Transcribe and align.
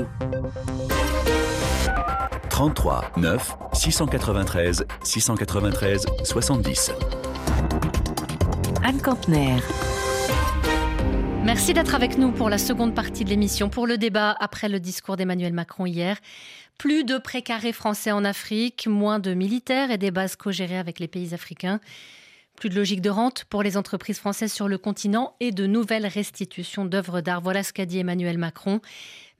nous. 0.00 0.50
33 2.48 3.12
9 3.16 3.56
693 3.72 4.86
693 5.02 6.06
70. 6.24 6.92
Anne 8.84 9.00
Campner. 9.00 9.56
Merci 11.44 11.72
d'être 11.72 11.94
avec 11.94 12.18
nous 12.18 12.32
pour 12.32 12.50
la 12.50 12.58
seconde 12.58 12.94
partie 12.94 13.24
de 13.24 13.30
l'émission, 13.30 13.70
pour 13.70 13.86
le 13.86 13.96
débat 13.96 14.36
après 14.40 14.68
le 14.68 14.78
discours 14.78 15.16
d'Emmanuel 15.16 15.52
Macron 15.52 15.86
hier. 15.86 16.18
Plus 16.76 17.04
de 17.04 17.18
précarés 17.18 17.72
français 17.72 18.12
en 18.12 18.24
Afrique, 18.24 18.86
moins 18.86 19.18
de 19.18 19.34
militaires 19.34 19.90
et 19.90 19.98
des 19.98 20.10
bases 20.10 20.36
co-gérées 20.36 20.78
avec 20.78 20.98
les 20.98 21.08
pays 21.08 21.34
africains. 21.34 21.80
Plus 22.60 22.68
de 22.68 22.74
logique 22.74 23.00
de 23.00 23.08
rente 23.08 23.44
pour 23.44 23.62
les 23.62 23.78
entreprises 23.78 24.18
françaises 24.18 24.52
sur 24.52 24.68
le 24.68 24.76
continent 24.76 25.34
et 25.40 25.50
de 25.50 25.66
nouvelles 25.66 26.06
restitutions 26.06 26.84
d'œuvres 26.84 27.22
d'art. 27.22 27.40
Voilà 27.40 27.62
ce 27.62 27.72
qu'a 27.72 27.86
dit 27.86 27.98
Emmanuel 27.98 28.36
Macron. 28.36 28.82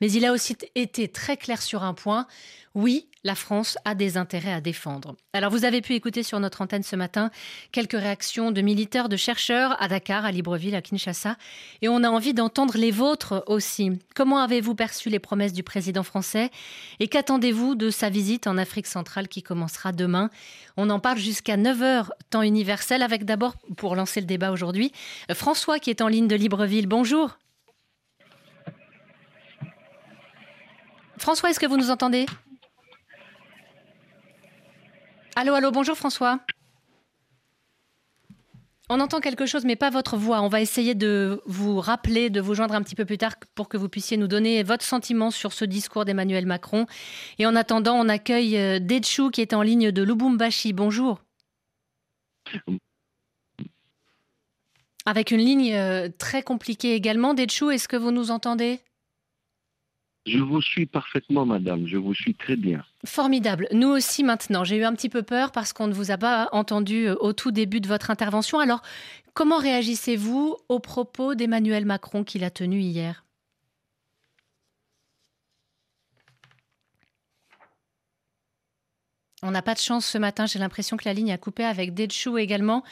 Mais 0.00 0.10
il 0.10 0.24
a 0.24 0.32
aussi 0.32 0.56
été 0.74 1.06
très 1.06 1.36
clair 1.36 1.60
sur 1.60 1.82
un 1.82 1.92
point. 1.92 2.26
Oui, 2.74 3.09
la 3.22 3.34
France 3.34 3.76
a 3.84 3.94
des 3.94 4.16
intérêts 4.16 4.52
à 4.52 4.60
défendre. 4.60 5.14
Alors 5.32 5.50
vous 5.50 5.64
avez 5.64 5.82
pu 5.82 5.94
écouter 5.94 6.22
sur 6.22 6.40
notre 6.40 6.62
antenne 6.62 6.82
ce 6.82 6.96
matin 6.96 7.30
quelques 7.70 7.98
réactions 7.98 8.50
de 8.50 8.60
militaires, 8.62 9.08
de 9.08 9.16
chercheurs 9.16 9.80
à 9.82 9.88
Dakar, 9.88 10.24
à 10.24 10.32
Libreville, 10.32 10.74
à 10.74 10.80
Kinshasa. 10.80 11.36
Et 11.82 11.88
on 11.88 12.02
a 12.02 12.08
envie 12.08 12.32
d'entendre 12.32 12.78
les 12.78 12.90
vôtres 12.90 13.44
aussi. 13.46 13.90
Comment 14.14 14.38
avez-vous 14.38 14.74
perçu 14.74 15.10
les 15.10 15.18
promesses 15.18 15.52
du 15.52 15.62
président 15.62 16.02
français? 16.02 16.50
Et 16.98 17.08
qu'attendez-vous 17.08 17.74
de 17.74 17.90
sa 17.90 18.08
visite 18.08 18.46
en 18.46 18.56
Afrique 18.56 18.86
centrale 18.86 19.28
qui 19.28 19.42
commencera 19.42 19.92
demain? 19.92 20.30
On 20.78 20.88
en 20.88 20.98
parle 20.98 21.18
jusqu'à 21.18 21.56
9h, 21.56 22.08
temps 22.30 22.42
universel, 22.42 23.02
avec 23.02 23.24
d'abord, 23.24 23.54
pour 23.76 23.96
lancer 23.96 24.20
le 24.20 24.26
débat 24.26 24.50
aujourd'hui, 24.50 24.92
François 25.32 25.78
qui 25.78 25.90
est 25.90 26.00
en 26.00 26.08
ligne 26.08 26.28
de 26.28 26.36
Libreville. 26.36 26.86
Bonjour. 26.86 27.38
François, 31.18 31.50
est-ce 31.50 31.60
que 31.60 31.66
vous 31.66 31.76
nous 31.76 31.90
entendez? 31.90 32.24
Allô, 35.40 35.54
allô, 35.54 35.70
bonjour 35.70 35.96
François. 35.96 36.38
On 38.90 39.00
entend 39.00 39.20
quelque 39.20 39.46
chose, 39.46 39.64
mais 39.64 39.74
pas 39.74 39.88
votre 39.88 40.18
voix. 40.18 40.42
On 40.42 40.48
va 40.48 40.60
essayer 40.60 40.94
de 40.94 41.40
vous 41.46 41.80
rappeler, 41.80 42.28
de 42.28 42.42
vous 42.42 42.52
joindre 42.52 42.74
un 42.74 42.82
petit 42.82 42.94
peu 42.94 43.06
plus 43.06 43.16
tard 43.16 43.36
pour 43.54 43.70
que 43.70 43.78
vous 43.78 43.88
puissiez 43.88 44.18
nous 44.18 44.26
donner 44.26 44.62
votre 44.62 44.84
sentiment 44.84 45.30
sur 45.30 45.54
ce 45.54 45.64
discours 45.64 46.04
d'Emmanuel 46.04 46.44
Macron. 46.44 46.84
Et 47.38 47.46
en 47.46 47.56
attendant, 47.56 47.94
on 47.94 48.10
accueille 48.10 48.58
euh, 48.58 48.80
Dechou 48.80 49.30
qui 49.30 49.40
est 49.40 49.54
en 49.54 49.62
ligne 49.62 49.90
de 49.90 50.02
Lubumbashi. 50.02 50.74
Bonjour. 50.74 51.22
Avec 55.06 55.30
une 55.30 55.40
ligne 55.40 55.72
euh, 55.74 56.10
très 56.18 56.42
compliquée 56.42 56.92
également. 56.92 57.32
Dechou, 57.32 57.70
est-ce 57.70 57.88
que 57.88 57.96
vous 57.96 58.10
nous 58.10 58.30
entendez? 58.30 58.80
Je 60.26 60.38
vous 60.38 60.60
suis 60.60 60.86
parfaitement, 60.86 61.46
madame. 61.46 61.86
Je 61.86 61.96
vous 61.96 62.14
suis 62.14 62.34
très 62.34 62.56
bien. 62.56 62.84
Formidable. 63.06 63.68
Nous 63.72 63.88
aussi 63.88 64.22
maintenant. 64.22 64.64
J'ai 64.64 64.76
eu 64.76 64.84
un 64.84 64.94
petit 64.94 65.08
peu 65.08 65.22
peur 65.22 65.50
parce 65.50 65.72
qu'on 65.72 65.86
ne 65.86 65.94
vous 65.94 66.10
a 66.10 66.18
pas 66.18 66.48
entendu 66.52 67.08
euh, 67.08 67.16
au 67.20 67.32
tout 67.32 67.50
début 67.50 67.80
de 67.80 67.88
votre 67.88 68.10
intervention. 68.10 68.58
Alors, 68.58 68.82
comment 69.34 69.58
réagissez-vous 69.58 70.56
aux 70.68 70.78
propos 70.78 71.34
d'Emmanuel 71.34 71.86
Macron 71.86 72.22
qu'il 72.24 72.44
a 72.44 72.50
tenus 72.50 72.84
hier? 72.84 73.24
On 79.42 79.50
n'a 79.50 79.62
pas 79.62 79.74
de 79.74 79.78
chance 79.78 80.06
ce 80.06 80.18
matin. 80.18 80.46
J'ai 80.46 80.58
l'impression 80.58 80.96
que 80.96 81.04
la 81.06 81.14
ligne 81.14 81.32
a 81.32 81.38
coupé 81.38 81.64
avec 81.64 81.94
Delchou 81.94 82.36
également. 82.38 82.82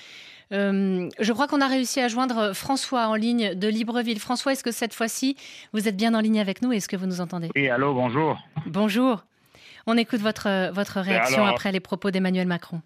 Euh, 0.53 1.09
je 1.21 1.33
crois 1.33 1.47
qu'on 1.47 1.61
a 1.61 1.67
réussi 1.69 2.01
à 2.01 2.09
joindre 2.09 2.53
François 2.55 3.09
en 3.09 3.15
ligne 3.15 3.55
de 3.55 3.69
Libreville. 3.69 4.19
François, 4.19 4.53
est-ce 4.53 4.65
que 4.65 4.73
cette 4.73 4.95
fois-ci, 4.95 5.37
vous 5.75 5.89
êtes 5.89 5.97
bien 5.97 6.15
en 6.15 6.21
ligne 6.21 6.41
avec 6.41 6.63
nous 6.63 6.73
Est-ce 6.73 6.89
que 6.89 6.97
vous 6.97 7.07
nous 7.07 7.21
entendez? 7.21 7.51
Oui, 7.55 7.69
allô, 7.69 7.93
bonjour. 7.93 8.39
Bonjour. 8.67 9.25
On 9.87 9.97
écoute 9.97 10.21
votre, 10.21 10.71
votre 10.73 11.01
réaction 11.01 11.45
après 11.45 11.73
les 11.73 11.81
propos 11.81 12.11
d'Emmanuel 12.11 12.47
Macron. 12.47 12.81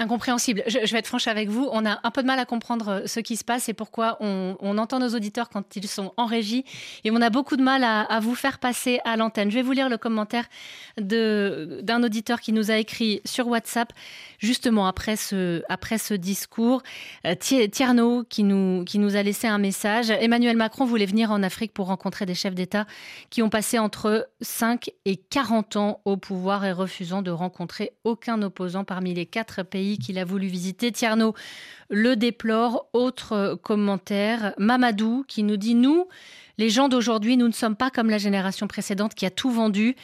Incompréhensible. 0.00 0.64
Je, 0.66 0.78
vais 0.78 0.98
être 0.98 1.06
franche 1.06 1.28
avec 1.28 1.48
vous. 1.48 1.68
On 1.70 1.86
a 1.86 2.00
un 2.02 2.10
peu 2.10 2.22
de 2.22 2.26
mal 2.26 2.40
à 2.40 2.44
comprendre 2.44 2.88
euh, 2.88 3.06
ce 3.06 3.20
qui 3.20 3.36
se 3.36 3.44
passe 3.44 3.68
et 3.68 3.74
pourquoi 3.74 4.16
on, 4.18 4.56
entend 4.76 4.98
nos 4.98 5.10
auditeurs 5.10 5.50
quand 5.50 5.76
ils 5.76 5.86
sont 5.86 6.12
en 6.16 6.26
régie 6.26 6.64
et 7.04 7.12
on 7.12 7.20
a 7.20 7.30
beaucoup 7.30 7.56
de 7.56 7.62
mal 7.62 7.84
à, 7.84 8.18
vous 8.18 8.34
faire 8.34 8.58
passer 8.58 8.98
à 9.04 9.16
l'antenne. 9.16 9.52
Je 9.52 9.54
vais 9.54 9.62
vous 9.62 9.70
lire 9.70 9.88
le 9.88 9.96
commentaire 9.96 10.46
d'un 10.98 12.02
auditeur 12.02 12.40
qui 12.40 12.52
nous 12.52 12.72
a 12.72 12.76
écrit 12.76 13.20
sur 13.24 13.46
WhatsApp 13.46 13.92
justement 14.40 14.88
après 14.88 15.14
ce, 15.14 16.14
discours. 16.14 16.82
Euh, 17.24 17.36
Tierno 17.36 18.24
qui 18.24 18.42
nous, 18.42 18.84
qui 18.84 18.98
nous 18.98 19.14
a 19.14 19.22
laissé 19.22 19.46
un 19.46 19.58
message. 19.58 20.10
Emmanuel 20.10 20.56
Macron 20.56 20.86
voulait 20.86 21.06
venir 21.06 21.30
en 21.30 21.40
Afrique 21.44 21.72
pour 21.72 21.86
rencontrer 21.86 22.26
des 22.26 22.34
chefs 22.34 22.56
d'État 22.56 22.86
qui 23.30 23.42
ont 23.42 23.50
passé 23.50 23.78
entre 23.78 24.28
5 24.40 24.90
et 25.04 25.16
40 25.16 25.76
ans 25.76 26.00
au 26.04 26.16
pouvoir 26.16 26.64
et 26.64 26.72
refusant 26.72 27.22
de 27.22 27.30
rencontrer 27.30 27.92
aucun 28.02 28.42
opposant 28.42 28.82
parmi 28.82 29.14
les 29.14 29.26
quatre 29.26 29.62
pays 29.62 29.83
qu'il 30.00 30.18
a 30.18 30.24
voulu 30.24 30.46
visiter. 30.46 30.92
Tierno 30.92 31.34
le 31.90 32.16
déplore. 32.16 32.86
Autre 32.92 33.58
commentaire, 33.62 34.54
Mamadou 34.58 35.24
qui 35.26 35.42
nous 35.42 35.56
dit 35.56 35.74
Nous, 35.74 36.06
les 36.58 36.70
gens 36.70 36.88
d'aujourd'hui, 36.88 37.36
nous 37.36 37.48
ne 37.48 37.52
sommes 37.52 37.76
pas 37.76 37.90
comme 37.90 38.10
la 38.10 38.18
génération 38.18 38.66
précédente 38.66 39.14
qui 39.14 39.26
a 39.26 39.30
tout 39.30 39.50
vendu. 39.50 39.96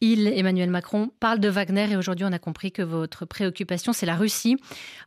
Il, 0.00 0.26
Emmanuel 0.26 0.68
Macron, 0.68 1.10
parle 1.20 1.38
de 1.38 1.48
Wagner 1.48 1.92
et 1.92 1.96
aujourd'hui 1.96 2.26
on 2.28 2.32
a 2.32 2.40
compris 2.40 2.72
que 2.72 2.82
votre 2.82 3.24
préoccupation 3.24 3.92
c'est 3.92 4.04
la 4.04 4.16
Russie. 4.16 4.56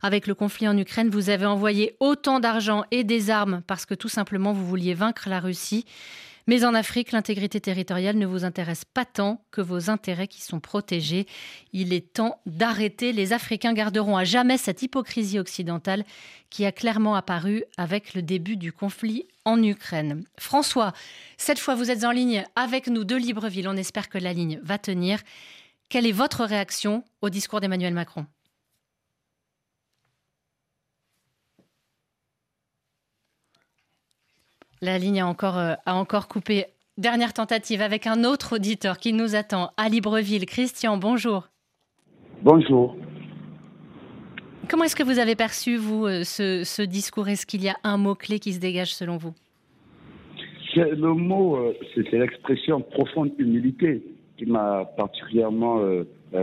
Avec 0.00 0.26
le 0.26 0.34
conflit 0.34 0.66
en 0.68 0.78
Ukraine, 0.78 1.10
vous 1.10 1.28
avez 1.28 1.44
envoyé 1.44 1.96
autant 2.00 2.40
d'argent 2.40 2.82
et 2.90 3.04
des 3.04 3.28
armes 3.28 3.60
parce 3.66 3.84
que 3.84 3.92
tout 3.92 4.08
simplement 4.08 4.54
vous 4.54 4.66
vouliez 4.66 4.94
vaincre 4.94 5.28
la 5.28 5.38
Russie. 5.38 5.84
Mais 6.48 6.64
en 6.64 6.74
Afrique, 6.74 7.10
l'intégrité 7.10 7.60
territoriale 7.60 8.16
ne 8.16 8.26
vous 8.26 8.44
intéresse 8.44 8.84
pas 8.84 9.04
tant 9.04 9.44
que 9.50 9.60
vos 9.60 9.90
intérêts 9.90 10.28
qui 10.28 10.42
sont 10.42 10.60
protégés. 10.60 11.26
Il 11.72 11.92
est 11.92 12.12
temps 12.12 12.40
d'arrêter. 12.46 13.12
Les 13.12 13.32
Africains 13.32 13.72
garderont 13.72 14.16
à 14.16 14.22
jamais 14.22 14.56
cette 14.56 14.80
hypocrisie 14.80 15.40
occidentale 15.40 16.04
qui 16.48 16.64
a 16.64 16.70
clairement 16.70 17.16
apparu 17.16 17.64
avec 17.76 18.14
le 18.14 18.22
début 18.22 18.56
du 18.56 18.72
conflit 18.72 19.26
en 19.44 19.60
Ukraine. 19.60 20.22
François, 20.38 20.92
cette 21.36 21.58
fois 21.58 21.74
vous 21.74 21.90
êtes 21.90 22.04
en 22.04 22.12
ligne 22.12 22.44
avec 22.54 22.86
nous 22.86 23.02
de 23.02 23.16
Libreville. 23.16 23.68
On 23.68 23.76
espère 23.76 24.08
que 24.08 24.18
la 24.18 24.32
ligne 24.32 24.60
va 24.62 24.78
tenir. 24.78 25.18
Quelle 25.88 26.06
est 26.06 26.12
votre 26.12 26.44
réaction 26.44 27.02
au 27.22 27.28
discours 27.28 27.60
d'Emmanuel 27.60 27.94
Macron? 27.94 28.26
La 34.86 34.98
ligne 34.98 35.20
a 35.20 35.26
encore, 35.26 35.58
euh, 35.58 35.74
a 35.84 35.96
encore 35.96 36.28
coupé. 36.28 36.66
Dernière 36.96 37.32
tentative 37.32 37.82
avec 37.82 38.06
un 38.06 38.22
autre 38.22 38.54
auditeur 38.54 38.98
qui 38.98 39.12
nous 39.12 39.34
attend 39.34 39.72
à 39.76 39.88
Libreville. 39.88 40.46
Christian, 40.46 40.96
bonjour. 40.96 41.48
Bonjour. 42.40 42.96
Comment 44.70 44.84
est-ce 44.84 44.94
que 44.94 45.02
vous 45.02 45.18
avez 45.18 45.34
perçu, 45.34 45.74
vous, 45.76 46.06
euh, 46.06 46.22
ce, 46.22 46.82
discours? 46.82 47.28
Est-ce 47.28 47.46
qu'il 47.46 47.64
y 47.64 47.68
a 47.68 47.74
un 47.82 47.96
mot-clé 47.96 48.38
qui 48.38 48.52
se 48.52 48.60
dégage 48.60 48.94
selon 48.94 49.16
vous? 49.16 49.34
Le 50.76 51.14
mot, 51.14 51.56
euh, 51.56 51.74
c'est 51.96 52.12
l'expression 52.12 52.80
profonde 52.80 53.32
humilité 53.38 54.04
qui 54.38 54.46
m'a 54.46 54.84
particulièrement 54.96 55.80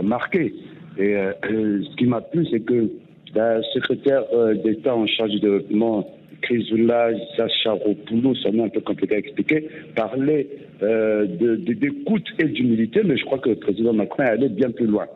marqué. 0.02 0.54
Et 0.98 1.14
ce 1.44 1.96
qui 1.96 2.04
m'a 2.04 2.20
plu, 2.20 2.46
c'est 2.50 2.60
que 2.60 2.90
la 3.34 3.62
secrétaire 3.72 4.24
d'État 4.62 4.94
en 4.94 5.06
charge 5.06 5.30
du 5.30 5.40
développement 5.40 6.04
Chrysoula 6.44 7.10
Zacharopoulou, 7.36 8.34
ça 8.36 8.50
m'est 8.52 8.64
un 8.64 8.68
peu 8.68 8.80
compliqué 8.80 9.14
à 9.14 9.18
expliquer, 9.18 9.68
parlait 9.96 10.46
euh, 10.82 11.26
d'écoute 11.26 12.26
et 12.38 12.44
d'humilité, 12.44 13.00
mais 13.02 13.16
je 13.16 13.24
crois 13.24 13.38
que 13.38 13.48
le 13.48 13.56
président 13.56 13.92
Macron 13.94 14.24
est 14.24 14.28
allé 14.28 14.48
bien 14.50 14.70
plus 14.70 14.86
loin. 14.86 15.06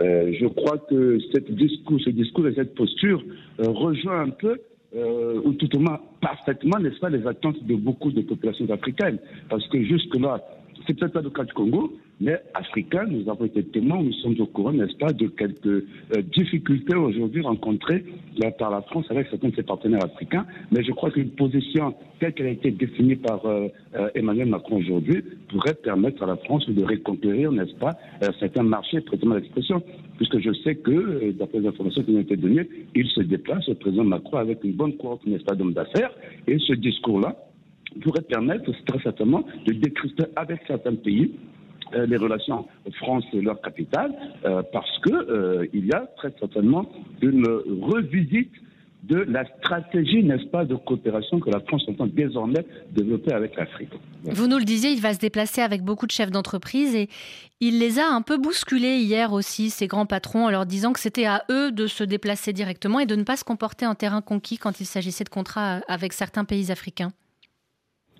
Euh, 0.00 0.32
je 0.38 0.46
crois 0.46 0.78
que 0.78 1.18
cette 1.32 1.50
discours, 1.50 2.00
ce 2.00 2.10
discours 2.10 2.48
et 2.48 2.54
cette 2.54 2.74
posture 2.74 3.22
euh, 3.60 3.70
rejoint 3.70 4.22
un 4.22 4.30
peu, 4.30 4.58
euh, 4.96 5.40
ou 5.44 5.52
tout 5.54 5.74
au 5.76 5.80
moins 5.80 6.00
parfaitement, 6.20 6.78
n'est-ce 6.78 6.98
pas, 6.98 7.08
les 7.08 7.26
attentes 7.26 7.64
de 7.64 7.74
beaucoup 7.74 8.10
de 8.10 8.20
populations 8.20 8.68
africaines. 8.70 9.18
Parce 9.48 9.66
que 9.68 9.82
jusque-là, 9.82 10.40
c'est 10.86 10.94
peut-être 10.98 11.12
pas 11.12 11.22
le 11.22 11.30
cas 11.30 11.44
du 11.44 11.52
Congo, 11.52 11.92
mais 12.20 12.40
africains, 12.54 13.06
nous 13.08 13.28
avons 13.28 13.44
été 13.44 13.62
témoins, 13.64 14.02
nous 14.02 14.12
sommes 14.14 14.36
au 14.38 14.46
courant, 14.46 14.72
n'est-ce 14.72 14.96
pas, 14.96 15.12
de 15.12 15.26
quelques 15.28 15.66
euh, 15.66 16.22
difficultés 16.34 16.94
aujourd'hui 16.94 17.42
rencontrées 17.42 18.04
par 18.58 18.70
la 18.70 18.82
France 18.82 19.06
avec 19.10 19.28
certains 19.30 19.48
de 19.48 19.56
ses 19.56 19.62
partenaires 19.62 20.04
africains. 20.04 20.44
Mais 20.70 20.82
je 20.84 20.92
crois 20.92 21.10
qu'une 21.10 21.30
position 21.30 21.94
telle 22.20 22.32
qu'elle 22.34 22.46
a 22.46 22.50
été 22.50 22.70
définie 22.70 23.16
par 23.16 23.44
euh, 23.46 23.68
euh, 23.96 24.08
Emmanuel 24.14 24.48
Macron 24.48 24.76
aujourd'hui 24.76 25.22
pourrait 25.48 25.74
permettre 25.74 26.22
à 26.22 26.26
la 26.26 26.36
France 26.36 26.68
de 26.68 26.84
reconquérir, 26.84 27.52
n'est-ce 27.52 27.74
pas, 27.76 27.92
certains 28.38 28.62
marchés, 28.62 29.00
précisément 29.00 29.34
l'expression, 29.34 29.82
puisque 30.16 30.38
je 30.38 30.52
sais 30.62 30.76
que, 30.76 31.32
d'après 31.32 31.60
les 31.60 31.68
informations 31.68 32.02
qui 32.02 32.12
ont 32.12 32.20
été 32.20 32.36
données, 32.36 32.68
il 32.94 33.06
se 33.08 33.20
déplace, 33.20 33.66
le 33.68 33.74
président 33.74 34.04
Macron, 34.04 34.38
avec 34.38 34.62
une 34.64 34.72
bonne 34.72 34.96
cohorte, 34.96 35.26
n'est-ce 35.26 35.44
pas, 35.44 35.54
d'hommes 35.54 35.72
d'affaires, 35.72 36.12
et 36.46 36.58
ce 36.58 36.74
discours-là, 36.74 37.36
pourrait 38.02 38.22
permettre 38.22 38.70
très 38.86 39.00
certainement 39.00 39.44
de 39.66 39.72
décrypter 39.72 40.24
avec 40.36 40.60
certains 40.66 40.94
pays 40.94 41.32
euh, 41.94 42.06
les 42.06 42.16
relations 42.16 42.66
France 42.96 43.24
et 43.32 43.40
leur 43.40 43.60
capitale, 43.60 44.12
euh, 44.44 44.62
parce 44.72 44.98
que 45.00 45.12
euh, 45.12 45.66
y 45.72 45.92
a 45.92 46.06
très 46.16 46.32
certainement 46.38 46.86
une 47.20 47.46
revisite 47.82 48.52
de 49.04 49.16
la 49.28 49.44
stratégie, 49.58 50.22
n'est-ce 50.22 50.46
pas, 50.46 50.64
de 50.64 50.74
coopération 50.76 51.38
que 51.38 51.50
la 51.50 51.60
France 51.60 51.84
entend 51.88 52.06
désormais 52.06 52.64
développer 52.90 53.34
avec 53.34 53.54
l'Afrique. 53.56 53.90
Vous 54.24 54.46
nous 54.46 54.56
le 54.56 54.64
disiez, 54.64 54.92
il 54.92 55.00
va 55.00 55.12
se 55.12 55.18
déplacer 55.18 55.60
avec 55.60 55.82
beaucoup 55.82 56.06
de 56.06 56.10
chefs 56.10 56.30
d'entreprise 56.30 56.94
et 56.94 57.08
il 57.60 57.78
les 57.78 57.98
a 57.98 58.08
un 58.08 58.22
peu 58.22 58.38
bousculés 58.38 58.96
hier 58.96 59.34
aussi, 59.34 59.68
ces 59.68 59.86
grands 59.86 60.06
patrons, 60.06 60.46
en 60.46 60.50
leur 60.50 60.64
disant 60.64 60.94
que 60.94 61.00
c'était 61.00 61.26
à 61.26 61.44
eux 61.50 61.70
de 61.70 61.86
se 61.86 62.02
déplacer 62.02 62.54
directement 62.54 62.98
et 62.98 63.06
de 63.06 63.14
ne 63.14 63.24
pas 63.24 63.36
se 63.36 63.44
comporter 63.44 63.86
en 63.86 63.94
terrain 63.94 64.22
conquis 64.22 64.56
quand 64.56 64.80
il 64.80 64.86
s'agissait 64.86 65.24
de 65.24 65.28
contrats 65.28 65.80
avec 65.86 66.14
certains 66.14 66.44
pays 66.44 66.72
africains. 66.72 67.12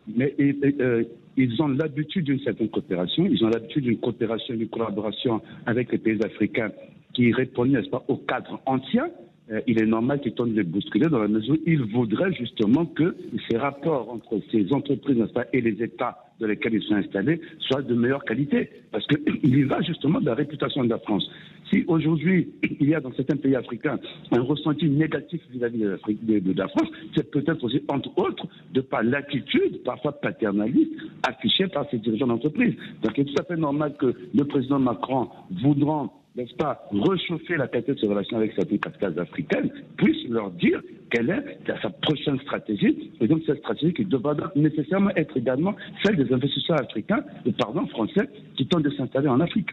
Mais 0.06 0.35
euh, 0.39 1.05
ils 1.37 1.62
ont 1.62 1.69
l'habitude 1.69 2.25
d'une 2.25 2.41
certaine 2.41 2.69
coopération, 2.69 3.27
ils 3.27 3.45
ont 3.45 3.49
l'habitude 3.49 3.85
d'une 3.85 3.99
coopération, 3.99 4.55
d'une 4.55 4.69
collaboration 4.69 5.41
avec 5.67 5.91
les 5.93 5.99
pays 5.99 6.23
africains 6.23 6.71
qui 7.15 7.33
répondent, 7.33 7.71
n'est-ce 7.71 7.89
pas, 7.89 8.05
au 8.09 8.17
cadre 8.17 8.61
ancien. 8.67 9.09
Euh, 9.50 9.61
il 9.67 9.81
est 9.81 9.87
normal 9.87 10.20
qu'ils 10.20 10.35
tentent 10.35 10.55
de 10.55 10.62
bousculer 10.62 11.08
dans 11.08 11.19
la 11.19 11.29
mesure 11.29 11.55
où 11.55 11.58
ils 11.67 11.82
voudraient 11.82 12.32
justement 12.32 12.87
que 12.87 13.14
ces 13.49 13.58
rapports 13.58 14.11
entre 14.11 14.41
ces 14.50 14.73
entreprises 14.73 15.23
et 15.52 15.61
les 15.61 15.82
États 15.82 16.19
dans 16.41 16.46
lesquels 16.46 16.75
ils 16.75 16.82
sont 16.82 16.94
installés 16.94 17.41
soient 17.61 17.82
de 17.82 17.94
meilleure 17.94 18.25
qualité. 18.25 18.70
Parce 18.91 19.06
qu'il 19.06 19.20
y 19.56 19.62
va 19.64 19.82
justement 19.82 20.20
de 20.20 20.26
la 20.26 20.35
réputation 20.35 20.85
de 20.85 20.88
la 20.88 20.99
France. 20.99 21.31
Si 21.70 21.85
aujourd'hui 21.88 22.49
il 22.81 22.88
y 22.88 22.94
a 22.94 23.00
dans 23.00 23.12
certains 23.12 23.37
pays 23.37 23.55
africains 23.55 23.99
un 24.32 24.41
ressenti 24.41 24.88
négatif 24.88 25.43
vis-à-vis 25.50 25.79
de, 25.79 26.52
la 26.56 26.69
France, 26.69 26.88
c'est 27.14 27.31
peut-être 27.31 27.62
aussi, 27.64 27.82
entre 27.88 28.17
autres, 28.19 28.46
de 28.73 28.81
par 28.81 29.02
l'attitude 29.02 29.82
parfois 29.85 30.12
paternaliste 30.12 30.93
affichée 31.29 31.67
par 31.67 31.87
ces 31.91 31.99
dirigeants 31.99 32.29
d'entreprise. 32.29 32.75
Donc 33.02 33.19
il 33.19 33.23
est 33.23 33.35
tout 33.35 33.43
à 33.43 33.44
fait 33.44 33.56
normal 33.56 33.94
que 33.99 34.14
le 34.35 34.44
président 34.44 34.79
Macron 34.79 35.29
voudra 35.62 36.11
n'est-ce 36.37 36.55
pas, 36.55 36.89
réchauffer 36.91 37.57
la 37.57 37.69
qualité 37.69 37.95
de 37.95 38.01
ses 38.01 38.07
relations 38.09 38.37
avec 38.37 38.55
certaines 38.55 38.81
capitales 38.81 39.19
africaines, 39.19 39.71
puisse 39.97 40.29
leur 40.29 40.51
dire 40.51 40.81
quelle 41.11 41.31
est 41.31 41.73
sa 41.81 41.91
prochaine 41.91 42.41
stratégie. 42.41 43.13
Et 43.21 43.29
donc, 43.29 43.43
cette 43.47 43.59
stratégie 43.59 43.95
qui 43.95 44.05
devra 44.05 44.35
nécessairement 44.57 45.11
être 45.11 45.37
également 45.37 45.77
celle 46.03 46.17
des 46.17 46.33
investisseurs 46.33 46.81
africains, 46.81 47.23
et 47.47 47.53
pardon, 47.53 47.87
français, 47.87 48.29
qui 48.57 48.67
tentent 48.67 48.83
de 48.83 48.91
s'installer 48.91 49.29
en 49.29 49.39
Afrique. 49.41 49.71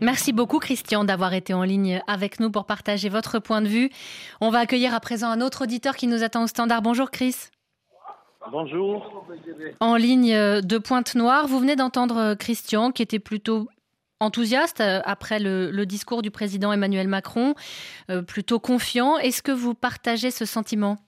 Merci 0.00 0.32
beaucoup 0.32 0.58
Christian 0.58 1.04
d'avoir 1.04 1.34
été 1.34 1.52
en 1.52 1.62
ligne 1.62 2.00
avec 2.06 2.40
nous 2.40 2.50
pour 2.50 2.64
partager 2.64 3.08
votre 3.08 3.38
point 3.38 3.60
de 3.60 3.68
vue. 3.68 3.90
On 4.40 4.50
va 4.50 4.60
accueillir 4.60 4.94
à 4.94 5.00
présent 5.00 5.28
un 5.28 5.40
autre 5.40 5.64
auditeur 5.64 5.94
qui 5.96 6.06
nous 6.06 6.22
attend 6.22 6.44
au 6.44 6.46
standard. 6.46 6.82
Bonjour 6.82 7.10
Chris. 7.10 7.50
Bonjour. 8.50 9.24
En 9.80 9.96
ligne 9.96 10.34
de 10.60 10.78
Pointe-Noire, 10.78 11.46
vous 11.46 11.58
venez 11.58 11.76
d'entendre 11.76 12.34
Christian 12.34 12.90
qui 12.90 13.02
était 13.02 13.18
plutôt 13.18 13.68
enthousiaste 14.24 14.80
euh, 14.80 15.00
après 15.04 15.38
le, 15.38 15.84
discours 15.84 16.22
du 16.22 16.30
président 16.30 16.72
Emmanuel 16.72 17.08
Macron, 17.08 17.54
euh, 18.10 18.22
plutôt 18.22 18.58
confiant. 18.58 19.18
Est-ce 19.18 19.42
que 19.42 19.52
vous 19.52 19.74
partagez 19.74 20.30
ce 20.30 20.44
sentiment? 20.46 20.98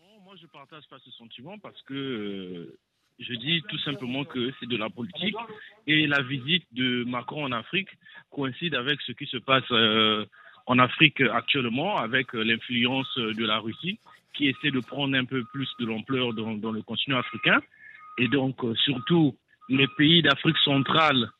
Non, 0.00 0.20
moi 0.24 0.34
je 0.36 0.44
ne 0.44 0.48
partage 0.48 0.88
pas 0.88 0.98
ce 1.04 1.10
sentiment 1.12 1.58
parce 1.58 1.80
que 1.82 1.94
euh, 1.94 2.78
je 3.18 3.34
dis 3.34 3.62
tout 3.68 3.78
simplement 3.78 4.24
que 4.24 4.52
c'est 4.58 4.68
de 4.68 4.76
la 4.76 4.88
politique 4.88 5.36
et 5.86 6.06
la 6.06 6.22
visite 6.22 6.64
de 6.72 7.04
Macron 7.04 7.44
en 7.44 7.52
Afrique 7.52 7.90
coïncide 8.30 8.74
avec 8.74 9.00
ce 9.02 9.12
qui 9.12 9.26
se 9.26 9.38
passe 9.38 9.70
en 10.66 10.78
Afrique 10.78 11.22
actuellement 11.22 11.96
avec 11.96 12.34
l'influence 12.34 13.10
de 13.16 13.46
la 13.46 13.58
Russie 13.58 13.98
qui 14.34 14.48
essaie 14.48 14.70
de 14.70 14.80
prendre 14.80 15.16
un 15.16 15.24
peu 15.24 15.44
plus 15.44 15.68
de 15.80 15.86
l'ampleur 15.86 16.34
dans, 16.34 16.54
dans, 16.56 16.72
le 16.72 16.82
continent 16.82 17.16
africain 17.16 17.58
et 18.18 18.28
donc 18.28 18.60
surtout 18.84 19.34
les 19.70 19.88
pays 19.96 20.20
d'Afrique 20.20 20.58
centrale 20.58 21.30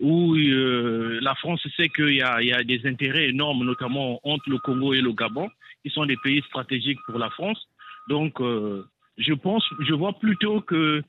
où 0.00 0.34
euh, 0.34 1.18
la 1.22 1.34
France 1.36 1.66
sait 1.76 1.88
qu'il 1.88 2.10
y, 2.10 2.16
y, 2.16 2.52
a 2.52 2.64
des 2.64 2.80
intérêts 2.84 3.28
énormes, 3.28 3.64
notamment 3.64 4.20
entre 4.24 4.50
le 4.50 4.58
Congo 4.58 4.92
et 4.92 5.00
le 5.00 5.12
Gabon, 5.12 5.48
qui 5.82 5.90
sont 5.90 6.06
des 6.06 6.16
pays 6.16 6.42
stratégiques 6.48 7.00
pour 7.06 7.18
la 7.18 7.30
France. 7.30 7.68
Donc, 8.08 8.40
euh, 8.40 8.84
je 9.18 9.32
pense, 9.32 9.64
je 9.80 9.94
vois 9.94 10.14
plutôt 10.14 10.60
que 10.60 11.02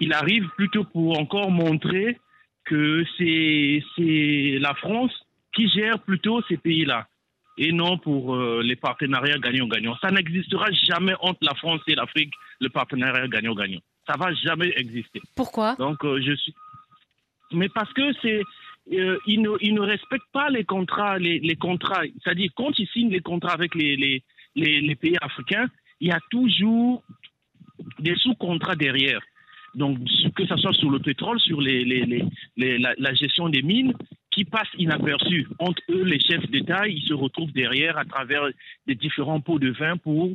il 0.00 0.12
arrive 0.12 0.48
plutôt 0.56 0.84
pour 0.84 1.18
encore 1.18 1.50
montrer 1.50 2.18
que 2.64 3.04
c'est 3.16 4.58
la 4.58 4.74
France 4.74 5.12
qui 5.54 5.68
gère 5.68 6.00
plutôt 6.00 6.42
ces 6.48 6.56
pays-là 6.56 7.06
et 7.56 7.70
non 7.70 7.98
pour 7.98 8.34
euh, 8.34 8.60
les 8.64 8.74
partenariats 8.74 9.38
gagnant-gagnant. 9.38 9.96
Ça 10.00 10.10
n'existera 10.10 10.66
jamais 10.72 11.14
entre 11.20 11.38
la 11.42 11.54
France 11.54 11.80
et 11.86 11.94
l'Afrique, 11.94 12.32
le 12.60 12.68
partenariat 12.70 13.28
gagnant-gagnant. 13.28 13.78
Ça 14.08 14.16
va 14.18 14.34
jamais 14.34 14.72
exister. 14.76 15.22
Pourquoi? 15.36 15.76
Donc, 15.76 15.98
je 16.02 16.34
suis 16.34 16.52
mais 17.54 17.68
parce 17.68 17.92
que 17.92 18.12
c'est 18.22 18.42
euh, 18.92 19.18
ils, 19.26 19.40
ne, 19.40 19.50
ils, 19.60 19.74
ne, 19.74 19.80
respectent 19.80 20.30
pas 20.32 20.50
les 20.50 20.64
contrats, 20.64 21.18
les, 21.18 21.38
les 21.38 21.56
contrats. 21.56 22.02
C'est-à-dire, 22.22 22.50
quand 22.54 22.78
ils 22.78 22.88
signent 22.88 23.10
les 23.10 23.20
contrats 23.20 23.54
avec 23.54 23.74
les, 23.74 23.96
les, 23.96 24.22
les, 24.54 24.94
pays 24.94 25.16
africains, 25.22 25.68
il 26.00 26.08
y 26.08 26.12
a 26.12 26.20
toujours 26.30 27.02
des 27.98 28.14
sous-contrats 28.16 28.76
derrière. 28.76 29.20
Donc, 29.74 29.98
que 30.36 30.46
ce 30.46 30.56
soit 30.56 30.74
sur 30.74 30.90
le 30.90 30.98
pétrole, 30.98 31.40
sur 31.40 31.60
les, 31.60 31.84
la, 32.56 32.94
la, 32.96 33.14
gestion 33.14 33.48
des 33.48 33.62
mines, 33.62 33.94
qui 34.30 34.44
passent 34.44 34.68
inaperçus. 34.78 35.48
Entre 35.58 35.82
eux, 35.90 36.04
les 36.04 36.20
chefs 36.20 36.48
d'État, 36.50 36.86
ils 36.86 37.02
se 37.02 37.14
retrouvent 37.14 37.52
derrière 37.52 37.96
à 37.96 38.04
travers 38.04 38.48
des 38.86 38.94
différents 38.94 39.40
pots 39.40 39.58
de 39.58 39.70
vin 39.70 39.96
pour 39.96 40.30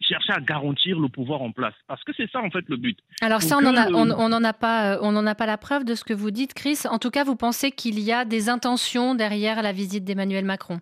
chercher 0.00 0.32
à 0.32 0.40
garantir 0.40 0.98
le 0.98 1.08
pouvoir 1.08 1.42
en 1.42 1.52
place. 1.52 1.74
Parce 1.86 2.02
que 2.04 2.12
c'est 2.16 2.30
ça, 2.30 2.40
en 2.40 2.50
fait, 2.50 2.64
le 2.68 2.76
but. 2.76 2.98
Alors 3.20 3.42
ça, 3.42 3.58
on 3.58 3.62
n'en 3.62 3.76
a, 3.76 3.90
on, 3.90 4.10
on 4.10 4.44
a, 4.44 4.52
pas, 4.52 4.96
euh, 4.96 5.26
a 5.26 5.34
pas 5.34 5.46
la 5.46 5.58
preuve 5.58 5.84
de 5.84 5.94
ce 5.94 6.04
que 6.04 6.14
vous 6.14 6.30
dites, 6.30 6.54
Chris. 6.54 6.80
En 6.90 6.98
tout 6.98 7.10
cas, 7.10 7.24
vous 7.24 7.36
pensez 7.36 7.70
qu'il 7.70 7.98
y 8.00 8.12
a 8.12 8.24
des 8.24 8.48
intentions 8.48 9.14
derrière 9.14 9.62
la 9.62 9.72
visite 9.72 10.04
d'Emmanuel 10.04 10.44
Macron? 10.44 10.80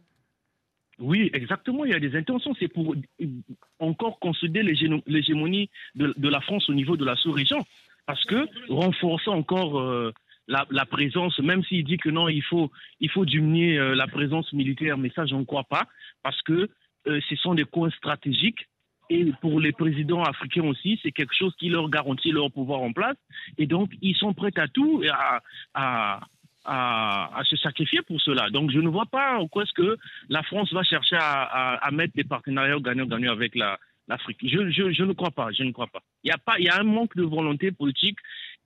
Oui, 0.98 1.30
exactement. 1.34 1.84
Il 1.84 1.92
y 1.92 1.94
a 1.94 2.00
des 2.00 2.16
intentions. 2.16 2.54
C'est 2.58 2.68
pour 2.68 2.94
encore 3.78 4.18
consolider 4.18 4.62
l'hégémonie 4.62 5.70
de, 5.94 6.14
de, 6.16 6.28
la 6.28 6.40
France 6.40 6.68
au 6.70 6.74
niveau 6.74 6.96
de 6.96 7.04
la 7.04 7.16
sous-région. 7.16 7.64
Parce 8.06 8.24
que 8.24 8.46
renforcer 8.68 9.30
encore 9.30 9.80
euh, 9.80 10.12
la, 10.46 10.64
la, 10.70 10.86
présence, 10.86 11.38
même 11.40 11.64
s'il 11.64 11.84
dit 11.84 11.96
que 11.98 12.08
non, 12.08 12.28
il 12.28 12.42
faut, 12.42 12.70
il 13.00 13.10
faut 13.10 13.24
diminuer 13.24 13.78
euh, 13.78 13.94
la 13.94 14.06
présence 14.06 14.52
militaire, 14.52 14.96
mais 14.96 15.10
ça, 15.14 15.26
je 15.26 15.34
ne 15.34 15.44
crois 15.44 15.64
pas. 15.64 15.86
Parce 16.22 16.40
que 16.42 16.70
ce 17.06 17.36
sont 17.36 17.54
des 17.54 17.62
coins 17.62 17.90
stratégiques 17.90 18.66
et 19.08 19.32
pour 19.41 19.61
les 19.61 19.73
présidents 19.73 20.23
africains 20.23 20.64
aussi, 20.64 20.99
c'est 21.03 21.12
quelque 21.12 21.35
chose 21.35 21.55
qui 21.58 21.69
leur 21.69 21.88
garantit 21.88 22.32
leur 22.32 22.50
pouvoir 22.50 22.81
en 22.81 22.93
place. 22.93 23.17
Et 23.58 23.67
donc, 23.67 23.91
ils 24.03 24.17
sont 24.17 24.35
prêts 24.35 24.53
à 24.56 24.67
tout 24.69 25.03
et 25.03 25.08
à, 25.08 25.43
à, 25.75 26.20
à, 26.64 27.43
se 27.44 27.56
sacrifier 27.56 28.03
pour 28.03 28.20
cela. 28.20 28.50
Donc, 28.50 28.70
je 28.70 28.81
ne 28.81 28.88
vois 28.88 29.06
pas 29.06 29.41
où 29.41 29.61
est-ce 29.61 29.73
que 29.73 29.97
la 30.29 30.43
France 30.43 30.73
va 30.73 30.82
chercher 30.82 31.17
à, 31.19 31.75
à 31.75 31.91
mettre 31.93 32.14
des 32.14 32.25
partenariats 32.25 32.79
gagnant-gagnant 32.81 33.32
avec 33.32 33.55
l'Afrique. 33.55 34.38
je, 34.43 34.70
je, 34.70 34.91
je, 34.91 35.05
ne 35.05 35.12
crois 35.12 35.31
pas. 35.31 35.52
Je 35.52 35.62
ne 35.62 35.70
crois 35.70 35.87
pas. 35.87 36.02
Il 36.25 36.29
y 36.29 36.32
a 36.32 36.38
pas, 36.38 36.59
il 36.59 36.64
y 36.64 36.69
a 36.69 36.80
un 36.80 36.85
manque 36.85 37.14
de 37.16 37.23
volonté 37.23 37.71
politique 37.71 38.19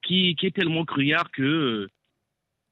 qui, 0.03 0.35
qui 0.37 0.47
est 0.47 0.57
tellement 0.57 0.85
criard 0.87 1.31
que 1.31 1.88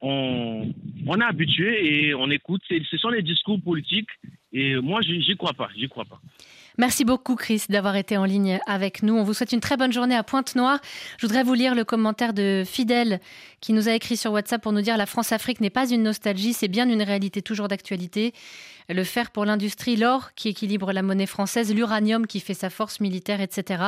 on, 0.00 0.73
on 1.07 1.21
est 1.21 1.25
habitué 1.25 2.07
et 2.09 2.14
on 2.14 2.31
écoute. 2.31 2.62
Ce 2.69 2.97
sont 2.97 3.11
les 3.11 3.23
discours 3.23 3.61
politiques 3.61 4.11
et 4.52 4.76
moi, 4.76 5.00
j'y 5.02 5.37
crois 5.37 5.52
pas. 5.52 5.69
J'y 5.76 5.88
crois 5.88 6.04
pas. 6.04 6.21
Merci 6.80 7.04
beaucoup 7.04 7.35
Chris 7.35 7.64
d'avoir 7.68 7.97
été 7.97 8.16
en 8.16 8.25
ligne 8.25 8.61
avec 8.64 9.02
nous. 9.02 9.14
On 9.16 9.25
vous 9.25 9.35
souhaite 9.35 9.50
une 9.50 9.58
très 9.58 9.76
bonne 9.76 9.92
journée 9.92 10.14
à 10.14 10.23
Pointe-Noire. 10.23 10.78
Je 11.16 11.26
voudrais 11.26 11.42
vous 11.42 11.54
lire 11.54 11.75
le 11.75 11.82
commentaire 11.85 12.32
de 12.32 12.62
Fidèle 12.64 13.18
qui 13.61 13.73
nous 13.73 13.88
a 13.88 13.94
écrit 13.94 14.16
sur 14.16 14.30
WhatsApp 14.30 14.62
pour 14.62 14.70
nous 14.70 14.80
dire 14.80 14.97
la 14.97 15.06
France-Afrique 15.06 15.61
n'est 15.61 15.70
pas 15.70 15.90
une 15.90 16.04
nostalgie, 16.04 16.52
c'est 16.52 16.68
bien 16.68 16.88
une 16.88 17.02
réalité 17.02 17.42
toujours 17.42 17.66
d'actualité. 17.66 18.32
Le 18.88 19.02
fer 19.02 19.32
pour 19.32 19.44
l'industrie, 19.44 19.97
l'or 19.97 20.30
qui 20.37 20.50
équilibre 20.50 20.92
la 20.92 21.02
monnaie 21.02 21.26
française, 21.26 21.75
l'uranium 21.75 22.28
qui 22.28 22.38
fait 22.38 22.54
sa 22.54 22.70
force 22.70 23.00
militaire, 23.00 23.40
etc. 23.40 23.82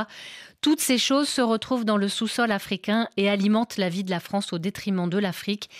Toutes 0.60 0.80
ces 0.80 0.98
choses 0.98 1.28
se 1.28 1.42
retrouvent 1.42 1.84
dans 1.84 1.96
le 1.96 2.08
sous-sol 2.08 2.50
africain 2.50 3.06
et 3.16 3.30
alimentent 3.30 3.76
la 3.76 3.88
vie 3.88 4.02
de 4.02 4.10
la 4.10 4.18
France 4.18 4.52
au 4.52 4.58
détriment 4.58 5.08
de 5.08 5.18
l'Afrique. 5.18 5.70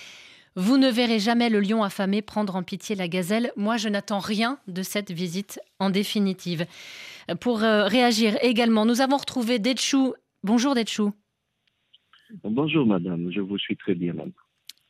Vous 0.61 0.77
ne 0.77 0.91
verrez 0.91 1.21
jamais 1.21 1.49
le 1.49 1.59
lion 1.59 1.83
affamé 1.83 2.21
prendre 2.21 2.55
en 2.55 2.63
pitié 2.63 2.95
la 2.95 3.09
gazelle. 3.09 3.51
Moi, 3.57 3.79
je 3.79 3.89
n'attends 3.89 4.19
rien 4.19 4.59
de 4.69 4.83
cette 4.83 5.11
visite 5.11 5.59
en 5.79 5.89
définitive. 5.89 6.67
Pour 7.41 7.65
euh, 7.65 7.87
réagir 7.87 8.37
également, 8.43 8.85
nous 8.85 9.01
avons 9.01 9.17
retrouvé 9.17 9.59
Detchou. 9.59 10.13
Bonjour 10.45 10.75
Detchou. 10.75 11.15
Bonjour 12.45 12.85
madame, 12.85 13.31
je 13.33 13.41
vous 13.41 13.57
suis 13.57 13.75
très 13.79 13.95
bien. 13.95 14.13
Madame. 14.13 14.33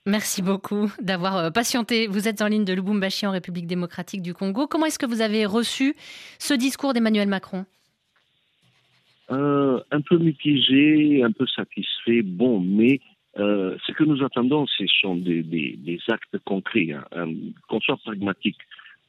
Merci 0.07 0.43
beaucoup 0.43 0.91
d'avoir 1.01 1.37
euh, 1.37 1.51
patienté. 1.51 2.09
Vous 2.09 2.27
êtes 2.27 2.43
en 2.43 2.49
ligne 2.49 2.65
de 2.65 2.73
Lubumbashi 2.73 3.29
en 3.29 3.31
République 3.31 3.69
démocratique 3.69 4.23
du 4.23 4.35
Congo. 4.35 4.67
Comment 4.67 4.87
est-ce 4.87 4.99
que 4.99 5.07
vous 5.07 5.21
avez 5.21 5.47
reçu 5.47 5.95
ce 6.41 6.53
discours 6.53 6.95
d'Emmanuel 6.95 7.29
Macron? 7.29 7.65
Euh, 9.31 9.79
Un 9.93 10.01
peu 10.01 10.19
mitigé, 10.19 11.23
un 11.23 11.31
peu 11.31 11.47
satisfait. 11.47 12.23
Bon, 12.23 12.59
mais 12.59 13.01
euh, 13.39 13.77
ce 13.87 13.93
que 13.93 14.05
nous 14.05 14.25
attendons, 14.25 14.67
ce 14.67 14.85
sont 15.01 15.17
des, 15.17 16.01
actes 16.09 16.39
concrets, 16.45 16.93
hein. 16.93 17.05
Euh, 17.15 17.33
qu'on 17.69 17.81
soit 17.81 17.97
pragmatique. 17.99 18.59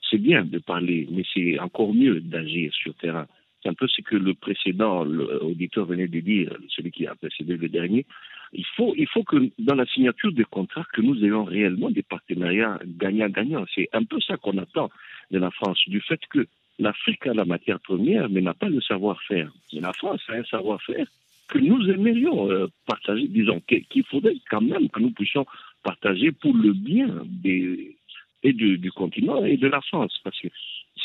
C'est 0.10 0.20
bien 0.20 0.44
de 0.44 0.60
parler, 0.60 1.08
mais 1.10 1.24
c'est 1.34 1.58
encore 1.60 1.94
mieux 1.94 2.20
d'agir 2.20 2.72
sur 2.74 2.94
terrain. 2.96 3.28
C'est 3.62 3.70
un 3.70 3.74
peu 3.74 3.88
ce 3.88 4.02
que 4.02 4.16
le 4.16 4.34
précédent 4.34 5.06
auditeur 5.06 5.86
venait 5.86 6.08
de 6.08 6.20
dire, 6.20 6.56
celui 6.70 6.92
qui 6.92 7.08
a 7.08 7.16
précédé 7.16 7.58
le 7.58 7.70
dernier. 7.70 8.06
Il 8.54 8.66
faut, 8.76 8.94
il 8.98 9.08
faut 9.08 9.24
que 9.24 9.38
dans 9.60 9.76
la 9.76 9.86
signature 9.86 10.32
des 10.34 10.44
contrats, 10.44 10.86
que 10.94 11.02
nous 11.02 11.24
ayons 11.24 11.46
réellement 11.46 11.90
des 11.90 12.02
partenariats 12.02 12.80
gagnant-gagnant. 12.86 13.66
C'est 13.74 13.88
un 13.94 14.04
peu 14.04 14.20
ça 14.20 14.38
qu'on 14.38 14.58
attend 14.58 14.90
de 15.30 15.40
la 15.40 15.52
France, 15.52 15.80
du 15.88 16.02
fait 16.02 16.20
que 16.30 16.48
l'Afrique 16.80 17.28
a 17.28 17.34
la 17.34 17.46
matière 17.46 17.80
première, 17.80 18.30
mais 18.30 18.42
n'a 18.42 18.54
pas 18.54 18.70
le 18.70 18.82
savoir-faire. 18.82 19.52
Mais 19.74 19.80
la 19.80 19.94
France 19.94 20.22
a 20.28 20.34
un 20.34 20.44
savoir-faire 20.44 21.08
que 21.52 21.60
nous 21.60 21.88
aimerions 21.90 22.50
euh, 22.50 22.68
partager, 22.88 23.28
disons, 23.28 23.62
qu'il 23.68 24.06
faudrait 24.06 24.38
quand 24.50 24.62
même 24.62 24.90
que 24.90 25.02
nous 25.02 25.12
puissions 25.12 25.46
partager 25.84 26.32
pour 26.32 26.56
le 26.56 26.72
bien 26.72 27.24
des, 27.26 27.98
et 28.42 28.54
du, 28.54 28.92
continent 28.92 29.44
et 29.44 29.58
de 29.58 29.68
la 29.68 29.82
France. 29.82 30.18
Parce 30.24 30.40
que 30.40 30.48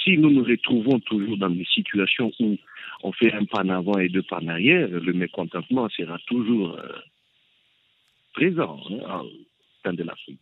si 0.05 0.17
nous 0.17 0.31
nous 0.31 0.45
retrouvons 0.45 1.01
toujours 1.01 1.37
dans 1.37 1.51
des 1.51 1.67
situations 1.75 2.31
où 2.39 2.57
on 3.03 3.13
fait 3.13 3.33
un 3.33 3.45
pas 3.45 3.63
en 3.63 3.71
avant 3.71 3.99
et 3.99 4.09
deux 4.09 4.23
pas 4.23 4.39
en 4.41 4.47
arrière, 4.47 4.89
le 4.89 5.13
mécontentement 5.13 5.89
sera 5.89 6.19
toujours 6.27 6.79
euh, 6.79 6.93
présent 8.33 8.81
au 8.89 9.31
sein 9.85 9.93
de 9.93 10.05
l'Afrique. 10.05 10.39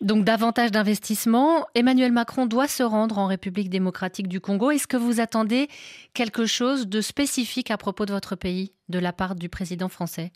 Donc 0.00 0.24
davantage 0.24 0.70
d'investissements. 0.70 1.66
Emmanuel 1.74 2.10
Macron 2.10 2.46
doit 2.46 2.68
se 2.68 2.82
rendre 2.82 3.18
en 3.18 3.26
République 3.26 3.68
démocratique 3.68 4.28
du 4.28 4.40
Congo. 4.40 4.70
Est-ce 4.70 4.86
que 4.86 4.96
vous 4.96 5.20
attendez 5.20 5.68
quelque 6.14 6.46
chose 6.46 6.88
de 6.88 7.02
spécifique 7.02 7.70
à 7.70 7.76
propos 7.76 8.06
de 8.06 8.12
votre 8.12 8.34
pays 8.34 8.72
de 8.88 8.98
la 8.98 9.12
part 9.12 9.34
du 9.34 9.50
président 9.50 9.90
français? 9.90 10.32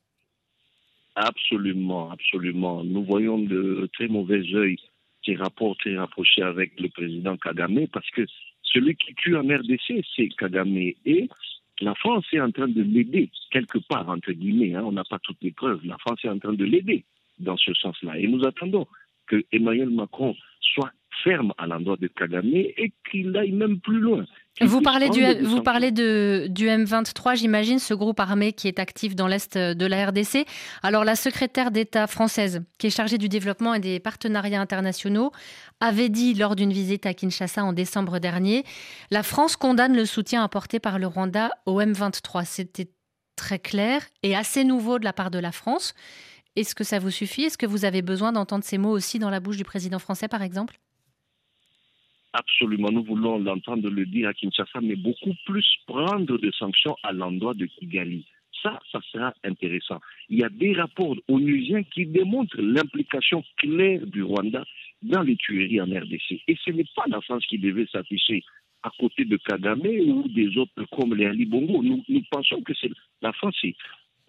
Absolument, 1.15 2.11
absolument. 2.11 2.85
Nous 2.85 3.05
voyons 3.05 3.39
de 3.39 3.89
très 3.95 4.09
mauvais 4.09 4.43
œil 4.55 4.77
ces 5.25 5.37
rapports 5.37 5.77
très 5.79 5.97
rapprochés 5.97 6.43
avec 6.43 6.79
le 6.79 6.91
président 6.91 7.39
Kagame 7.39 7.87
parce 7.91 8.11
que 8.11 8.27
celui 8.63 8.97
qui 8.97 9.15
tue 9.15 9.37
en 9.37 9.43
RDC, 9.43 10.05
c'est 10.15 10.29
Kagame. 10.37 10.77
Et 10.77 11.29
la 11.81 11.95
France 11.95 12.27
est 12.33 12.41
en 12.41 12.51
train 12.51 12.69
de 12.69 12.83
l'aider, 12.83 13.31
quelque 13.51 13.79
part, 13.79 14.11
entre 14.11 14.33
guillemets. 14.33 14.75
Hein, 14.75 14.83
on 14.85 14.93
n'a 14.93 15.05
pas 15.05 15.19
toutes 15.21 15.41
les 15.41 15.53
preuves. 15.53 15.81
La 15.85 15.97
France 15.99 16.19
est 16.25 16.29
en 16.29 16.39
train 16.39 16.53
de 16.53 16.65
l'aider 16.65 17.05
dans 17.39 17.57
ce 17.57 17.73
sens-là. 17.73 18.19
Et 18.19 18.27
nous 18.27 18.45
attendons 18.45 18.87
que 19.27 19.45
Emmanuel 19.53 19.91
Macron 19.91 20.35
soit 20.61 20.93
ferme 21.23 21.53
à 21.59 21.67
l'endroit 21.67 21.97
de 21.97 22.09
Kagame 22.09 22.55
et 22.55 22.93
qu'il 23.11 23.37
aille 23.37 23.53
même 23.53 23.81
plus 23.81 24.01
loin. 24.01 24.27
Vous 24.61 24.83
parlez, 24.83 25.09
du, 25.09 25.21
vous 25.43 25.63
parlez 25.63 25.91
de, 25.91 26.47
du 26.49 26.69
M23, 26.69 27.37
j'imagine, 27.37 27.81
ce 27.81 27.93
groupe 27.93 28.21
armé 28.21 28.53
qui 28.53 28.69
est 28.69 28.79
actif 28.79 29.17
dans 29.17 29.27
l'Est 29.27 29.59
de 29.59 29.87
la 29.87 30.07
RDC. 30.07 30.47
Alors 30.85 31.05
la 31.05 31.17
secrétaire 31.17 31.73
d'État 31.73 32.07
française, 32.07 32.63
qui 32.79 32.87
est 32.87 32.97
chargée 32.97 33.19
du 33.19 33.29
développement 33.29 33.75
et 33.75 33.81
des 33.81 33.99
partenariats 33.99 34.61
internationaux, 34.61 35.33
avait 35.81 36.09
dit 36.09 36.35
lors 36.35 36.55
d'une 36.55 36.73
visite 36.73 37.05
à 37.05 37.15
Kinshasa 37.15 37.65
en 37.65 37.73
décembre 37.73 38.21
dernier, 38.21 38.63
la 39.11 39.25
France 39.25 39.57
condamne 39.57 39.97
le 39.97 40.05
soutien 40.05 40.45
apporté 40.45 40.79
par 40.79 41.01
le 41.01 41.09
Rwanda 41.09 41.51
au 41.67 41.81
M23. 41.81 42.45
C'était 42.45 42.91
très 43.35 43.59
clair 43.59 44.03
et 44.23 44.37
assez 44.37 44.63
nouveau 44.63 45.01
de 45.01 45.05
la 45.05 45.13
part 45.13 45.33
de 45.33 45.41
la 45.41 45.51
France. 45.51 45.95
Est-ce 46.57 46.75
que 46.77 46.85
ça 46.85 47.01
vous 47.01 47.11
suffit? 47.11 47.43
Est-ce 47.43 47.59
que 47.59 47.67
vous 47.67 47.85
avez 47.85 48.01
besoin 48.01 48.31
d'entendre 48.31 48.63
ces 48.63 48.79
mots 48.79 48.93
aussi 48.93 49.19
dans 49.19 49.31
la 49.31 49.41
bouche 49.41 49.57
du 49.57 49.65
président 49.65 49.99
français, 49.99 50.29
par 50.29 50.43
exemple? 50.43 50.77
Absolument, 52.33 52.91
nous 52.91 53.05
voulons 53.05 53.39
l'entendre 53.39 53.89
le 53.91 54.07
dire 54.07 54.29
à 54.29 54.35
Kinshasa, 54.35 54.81
mais 54.81 54.97
beaucoup 54.97 55.35
plus 55.47 55.67
prendre 55.87 56.39
des 56.39 56.51
sanctions 56.59 56.97
à 57.03 57.13
l'endroit 57.13 57.55
de 57.55 57.67
Kigali. 57.67 58.27
Ça, 58.63 58.81
ça 58.91 59.01
sera 59.13 59.35
intéressant. 59.45 60.01
Il 60.29 60.39
y 60.39 60.45
a 60.45 60.49
des 60.49 60.75
rapports 60.75 61.17
onusiens 61.29 61.83
qui 61.83 62.07
démontrent 62.07 62.61
l'implication 62.61 63.45
claire 63.59 64.07
du 64.07 64.23
Rwanda 64.23 64.65
dans 65.03 65.23
les 65.23 65.37
tueries 65.37 65.81
en 65.81 65.87
RDC. 65.87 66.41
Et 66.49 66.57
ce 66.65 66.71
n'est 66.71 66.87
pas 66.97 67.05
la 67.09 67.21
France 67.21 67.45
qui 67.47 67.59
devait 67.59 67.87
s'afficher 67.93 68.43
à 68.83 68.91
côté 68.99 69.25
de 69.25 69.37
Kagame 69.37 69.81
ou 69.81 70.29
des 70.29 70.57
autres 70.57 70.85
comme 70.93 71.15
les 71.15 71.27
Ali 71.27 71.47
Bongo. 71.47 71.83
Nous, 71.83 72.03
nous 72.09 72.23
pensons 72.31 72.63
que 72.63 72.73
c'est 72.81 72.91
la 73.23 73.33
France 73.33 73.57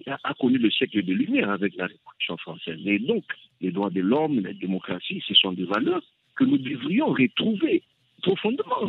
a 0.08 0.34
connu 0.34 0.58
le 0.58 0.70
siècle 0.72 1.04
de 1.04 1.14
lumière 1.14 1.50
avec 1.50 1.76
la 1.76 1.88
Révolution 1.88 2.38
française. 2.38 2.80
Et 2.86 3.00
donc, 3.00 3.24
les 3.62 3.72
droits 3.72 3.90
de 3.90 4.02
l'homme, 4.02 4.42
la 4.42 4.54
démocratie, 4.54 5.24
ce 5.28 5.34
sont 5.34 5.54
des 5.54 5.66
valeurs 5.66 6.04
que 6.36 6.44
nous 6.44 6.58
devrions 6.58 7.08
retrouver 7.08 7.84
profondément, 8.22 8.88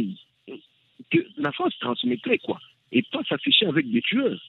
que 1.10 1.18
la 1.36 1.52
France 1.52 1.78
transmettrait, 1.78 2.38
quoi, 2.38 2.60
et 2.92 3.02
pas 3.02 3.22
s'afficher 3.28 3.66
avec 3.66 3.90
des 3.90 4.02
tueurs. 4.02 4.40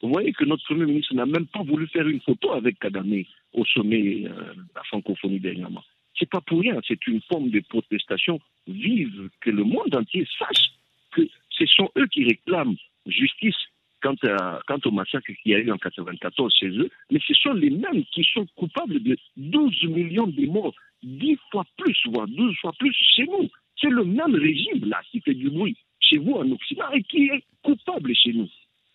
Vous 0.00 0.10
voyez 0.10 0.32
que 0.32 0.44
notre 0.44 0.64
Premier 0.64 0.86
ministre 0.86 1.14
n'a 1.14 1.26
même 1.26 1.46
pas 1.46 1.62
voulu 1.62 1.86
faire 1.88 2.06
une 2.06 2.20
photo 2.20 2.52
avec 2.52 2.78
Kagame 2.78 3.24
au 3.52 3.64
sommet 3.64 4.26
euh, 4.26 4.54
de 4.54 4.64
la 4.74 4.82
francophonie 4.84 5.40
dernièrement. 5.40 5.82
C'est 6.18 6.30
pas 6.30 6.40
pour 6.40 6.60
rien, 6.60 6.80
c'est 6.86 7.06
une 7.06 7.20
forme 7.22 7.50
de 7.50 7.60
protestation 7.60 8.40
vive, 8.66 9.28
que 9.40 9.50
le 9.50 9.64
monde 9.64 9.94
entier 9.94 10.26
sache 10.38 10.70
que 11.12 11.22
ce 11.50 11.66
sont 11.66 11.90
eux 11.96 12.06
qui 12.06 12.24
réclament 12.24 12.76
justice 13.06 13.56
quant, 14.02 14.14
à, 14.24 14.60
quant 14.66 14.78
au 14.84 14.90
massacre 14.90 15.26
qu'il 15.26 15.52
y 15.52 15.54
a 15.54 15.58
eu 15.58 15.70
en 15.70 15.78
94 15.78 16.52
chez 16.58 16.68
eux, 16.68 16.90
mais 17.10 17.20
ce 17.26 17.34
sont 17.34 17.52
les 17.52 17.70
mêmes 17.70 18.04
qui 18.12 18.24
sont 18.32 18.46
coupables 18.56 19.02
de 19.02 19.16
12 19.36 19.84
millions 19.84 20.26
de 20.26 20.46
morts, 20.46 20.74
10 21.02 21.38
fois 21.50 21.64
plus, 21.76 21.98
voire 22.12 22.26
12 22.28 22.56
fois 22.60 22.72
plus 22.78 22.94
chez 23.14 23.24
nous. 23.24 23.48
C'est 23.80 23.90
le 23.90 24.04
même 24.04 24.34
régime 24.34 24.84
là 24.86 25.00
qui 25.10 25.20
fait 25.20 25.34
du 25.34 25.50
bruit 25.50 25.76
chez 26.00 26.18
vous 26.18 26.32
en 26.32 26.50
Occident 26.50 26.90
et 26.92 27.02
qui 27.02 27.28
est 27.28 27.44
coupable 27.62 28.14
chez 28.14 28.32
nous. 28.32 28.48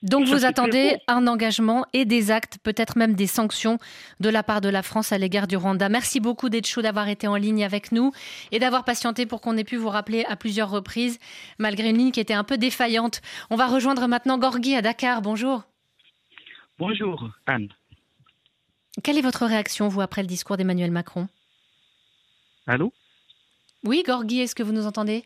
Donc 0.03 0.27
vous 0.27 0.43
attendez 0.43 0.97
un 1.07 1.27
engagement 1.27 1.85
et 1.93 2.03
des 2.03 2.29
actes, 2.29 2.57
peut-être 2.61 2.97
même 2.97 3.15
des 3.15 3.25
sanctions 3.25 3.77
de 4.19 4.27
la 4.27 4.43
part 4.43 4.59
de 4.59 4.67
la 4.67 4.83
France 4.83 5.13
à 5.13 5.17
l'égard 5.17 5.47
du 5.47 5.55
Rwanda. 5.55 5.87
Merci 5.87 6.19
beaucoup 6.19 6.49
d'être 6.49 6.67
chaud 6.67 6.81
d'avoir 6.81 7.07
été 7.07 7.25
en 7.25 7.37
ligne 7.37 7.63
avec 7.63 7.93
nous 7.93 8.11
et 8.51 8.59
d'avoir 8.59 8.83
patienté 8.83 9.25
pour 9.25 9.39
qu'on 9.39 9.55
ait 9.55 9.63
pu 9.63 9.77
vous 9.77 9.87
rappeler 9.87 10.25
à 10.25 10.35
plusieurs 10.35 10.69
reprises, 10.69 11.19
malgré 11.57 11.89
une 11.89 11.97
ligne 11.97 12.11
qui 12.11 12.19
était 12.19 12.33
un 12.33 12.43
peu 12.43 12.57
défaillante. 12.57 13.21
On 13.49 13.55
va 13.55 13.65
rejoindre 13.65 14.05
maintenant 14.07 14.37
Gorgui 14.37 14.75
à 14.75 14.81
Dakar. 14.81 15.21
Bonjour. 15.21 15.63
Bonjour 16.77 17.29
Anne. 17.45 17.69
Quelle 19.03 19.17
est 19.17 19.21
votre 19.21 19.45
réaction, 19.45 19.87
vous, 19.87 20.01
après 20.01 20.21
le 20.21 20.27
discours 20.27 20.57
d'Emmanuel 20.57 20.91
Macron? 20.91 21.29
Allô? 22.67 22.91
Oui, 23.85 24.03
Gorgui, 24.05 24.41
est-ce 24.41 24.53
que 24.53 24.63
vous 24.63 24.73
nous 24.73 24.85
entendez? 24.85 25.23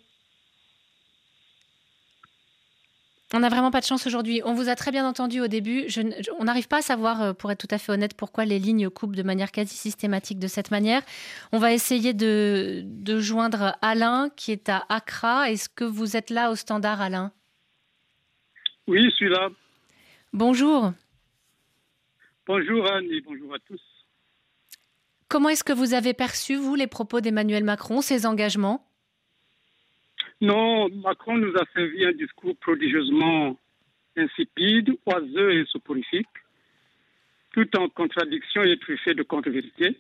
On 3.34 3.42
n'a 3.42 3.50
vraiment 3.50 3.72
pas 3.72 3.82
de 3.82 3.86
chance 3.86 4.08
aujourd'hui. 4.08 4.42
On 4.46 4.54
vous 4.54 4.70
a 4.70 4.76
très 4.76 4.92
bien 4.92 5.06
entendu 5.06 5.42
au 5.42 5.48
début. 5.48 5.88
on 6.40 6.46
n'arrive 6.46 6.70
pas 6.70 6.78
à 6.78 6.82
savoir, 6.82 7.22
euh, 7.22 7.34
pour 7.34 7.52
être 7.52 7.60
tout 7.60 7.76
à 7.76 7.78
fait 7.78 7.92
honnête, 7.92 8.14
pourquoi 8.16 8.46
les 8.46 8.58
lignes 8.58 8.90
coupent 8.90 9.18
de 9.18 9.24
manière 9.24 9.52
quasi 9.52 9.76
systématique 9.76 10.40
de 10.40 10.48
cette 10.48 10.72
manière. 10.72 11.02
On 11.52 11.58
va 11.58 11.74
essayer 11.74 12.14
de, 12.14 12.86
joindre 13.20 13.76
Alain, 13.82 14.30
qui 14.38 14.54
est 14.54 14.70
à 14.70 14.86
Accra. 14.88 15.52
Est-ce 15.52 15.68
que 15.68 15.84
vous 15.84 16.16
êtes 16.16 16.30
là 16.30 16.52
au 16.52 16.56
standard, 16.56 17.02
Alain? 17.02 17.34
Oui, 18.88 19.04
je 19.04 19.16
suis 19.16 19.30
là. 19.30 19.50
Bonjour. 20.32 20.94
Bonjour 22.46 22.90
Anne 22.90 23.08
et 23.12 23.20
bonjour 23.20 23.54
à 23.54 23.60
tous. 23.60 23.82
Comment 25.28 25.50
est-ce 25.50 25.66
que 25.66 25.74
vous 25.74 25.94
avez 25.94 26.14
perçu, 26.14 26.56
vous, 26.56 26.76
les 26.76 26.88
propos 26.88 27.20
d'Emmanuel 27.20 27.66
Macron, 27.66 28.00
ses 28.00 28.26
engagements? 28.26 28.87
Non, 30.42 30.90
Macron 30.90 31.38
nous 31.38 31.56
a 31.56 31.66
servi 31.74 32.06
un 32.06 32.12
discours 32.12 32.56
prodigieusement 32.58 33.58
insipide, 34.16 34.92
oiseux 35.06 35.52
et 35.52 35.66
soporifique, 35.66 36.28
tout 37.54 37.68
en 37.78 37.90
contradiction 37.90 38.64
et 38.64 38.78
truffé 38.78 39.14
de 39.14 39.24
contre-vérités. 39.24 39.98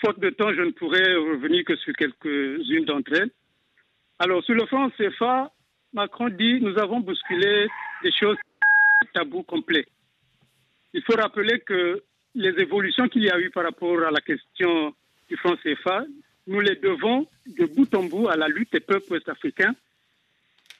Faute 0.00 0.18
de 0.18 0.30
temps, 0.30 0.52
je 0.52 0.62
ne 0.62 0.70
pourrais 0.72 1.14
revenir 1.14 1.64
que 1.64 1.76
sur 1.76 1.92
quelques-unes 1.94 2.84
d'entre 2.84 3.12
elles. 3.14 3.30
Alors, 4.18 4.42
sur 4.44 4.54
le 4.54 4.66
front 4.66 4.90
CFA, 4.90 5.52
Macron 5.92 6.28
dit 6.28 6.60
nous 6.60 6.76
avons 6.78 7.00
bousculé 7.00 7.68
des 8.02 8.12
choses 8.12 8.36
tabou 9.12 9.42
complet. 9.42 9.86
Il 10.92 11.02
faut 11.02 11.16
rappeler 11.16 11.60
que 11.60 12.02
les 12.34 12.60
évolutions 12.60 13.08
qu'il 13.08 13.24
y 13.24 13.30
a 13.30 13.38
eu 13.38 13.50
par 13.50 13.64
rapport 13.64 14.02
à 14.02 14.10
la 14.10 14.20
question 14.20 14.94
du 15.28 15.36
franc 15.36 15.56
CFA 15.56 16.04
nous 16.46 16.60
les 16.60 16.76
devons 16.76 17.26
de 17.46 17.66
bout 17.66 17.94
en 17.94 18.04
bout 18.04 18.28
à 18.28 18.36
la 18.36 18.48
lutte 18.48 18.72
des 18.72 18.80
peuples 18.80 19.12
ouest-africains 19.12 19.74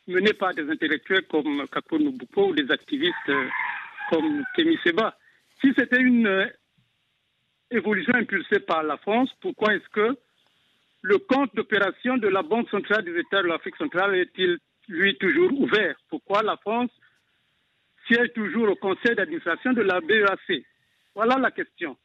menée 0.07 0.35
par 0.35 0.55
des 0.55 0.69
intellectuels 0.69 1.27
comme 1.27 1.67
Kako 1.69 1.99
Nubuko 1.99 2.49
ou 2.49 2.55
des 2.55 2.71
activistes 2.71 3.15
euh, 3.29 3.49
comme 4.11 4.45
Kémy 4.55 4.79
Seba. 4.85 5.17
Si 5.61 5.73
c'était 5.77 6.01
une 6.01 6.27
euh, 6.27 6.47
évolution 7.71 8.15
impulsée 8.15 8.61
par 8.61 8.83
la 8.83 8.99
France, 8.99 9.31
pourquoi 9.41 9.75
est-ce 9.75 9.89
que 9.89 10.17
le 11.03 11.19
compte 11.19 11.55
d'opération 11.55 12.17
de 12.17 12.29
la 12.29 12.43
Banque 12.43 12.69
centrale 12.71 13.05
des 13.05 13.19
États 13.19 13.43
de 13.43 13.49
l'Afrique 13.49 13.77
centrale 13.77 14.15
est-il, 14.17 14.59
lui, 14.89 15.17
toujours 15.17 15.53
ouvert? 15.59 15.97
Pourquoi 16.09 16.43
la 16.43 16.57
France 16.59 16.91
siège 18.07 18.33
toujours 18.35 18.71
au 18.71 18.77
conseil 18.77 19.15
d'administration 19.15 19.73
de 19.73 19.83
la 19.83 20.01
BEAC 20.01 20.65
Voilà 21.15 21.39
la 21.39 21.51
question. 21.51 21.97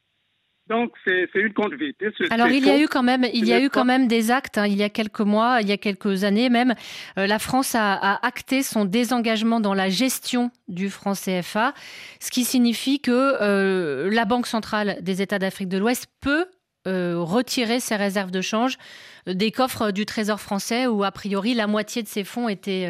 Donc 0.70 0.92
c'est 1.04 1.28
une 1.34 1.52
contre-vérité. 1.52 2.10
Alors 2.30 2.46
il 2.46 2.64
y 2.64 2.70
a 2.70 2.80
eu 2.80 2.86
quand 2.86 3.02
même, 3.02 3.26
il 3.34 3.44
y 3.44 3.52
a 3.52 3.60
eu 3.60 3.68
quand 3.68 3.84
même 3.84 4.06
des 4.06 4.30
actes. 4.30 4.56
Hein, 4.56 4.68
il 4.68 4.76
y 4.76 4.84
a 4.84 4.88
quelques 4.88 5.20
mois, 5.20 5.58
il 5.60 5.68
y 5.68 5.72
a 5.72 5.76
quelques 5.76 6.22
années 6.22 6.48
même, 6.48 6.74
euh, 7.18 7.26
la 7.26 7.40
France 7.40 7.74
a, 7.74 8.24
acté 8.24 8.62
son 8.62 8.84
désengagement 8.84 9.58
dans 9.58 9.74
la 9.74 9.88
gestion 9.88 10.52
du 10.68 10.88
franc 10.88 11.14
CFA, 11.14 11.74
ce 12.20 12.30
qui 12.30 12.44
signifie 12.44 13.00
que 13.00 13.10
euh, 13.10 14.10
la 14.12 14.24
Banque 14.24 14.46
centrale 14.46 14.98
des 15.02 15.22
États 15.22 15.40
d'Afrique 15.40 15.68
de 15.68 15.76
l'Ouest 15.76 16.06
peut 16.20 16.46
euh, 16.86 17.18
retirer 17.18 17.80
ses 17.80 17.96
réserves 17.96 18.30
de 18.30 18.40
change 18.40 18.78
des 19.26 19.50
coffres 19.50 19.90
du 19.90 20.06
Trésor 20.06 20.40
français 20.40 20.86
où 20.86 21.02
a 21.02 21.10
priori 21.10 21.52
la 21.52 21.66
moitié 21.66 22.04
de 22.04 22.08
ses 22.08 22.22
fonds 22.22 22.48
étaient, 22.48 22.88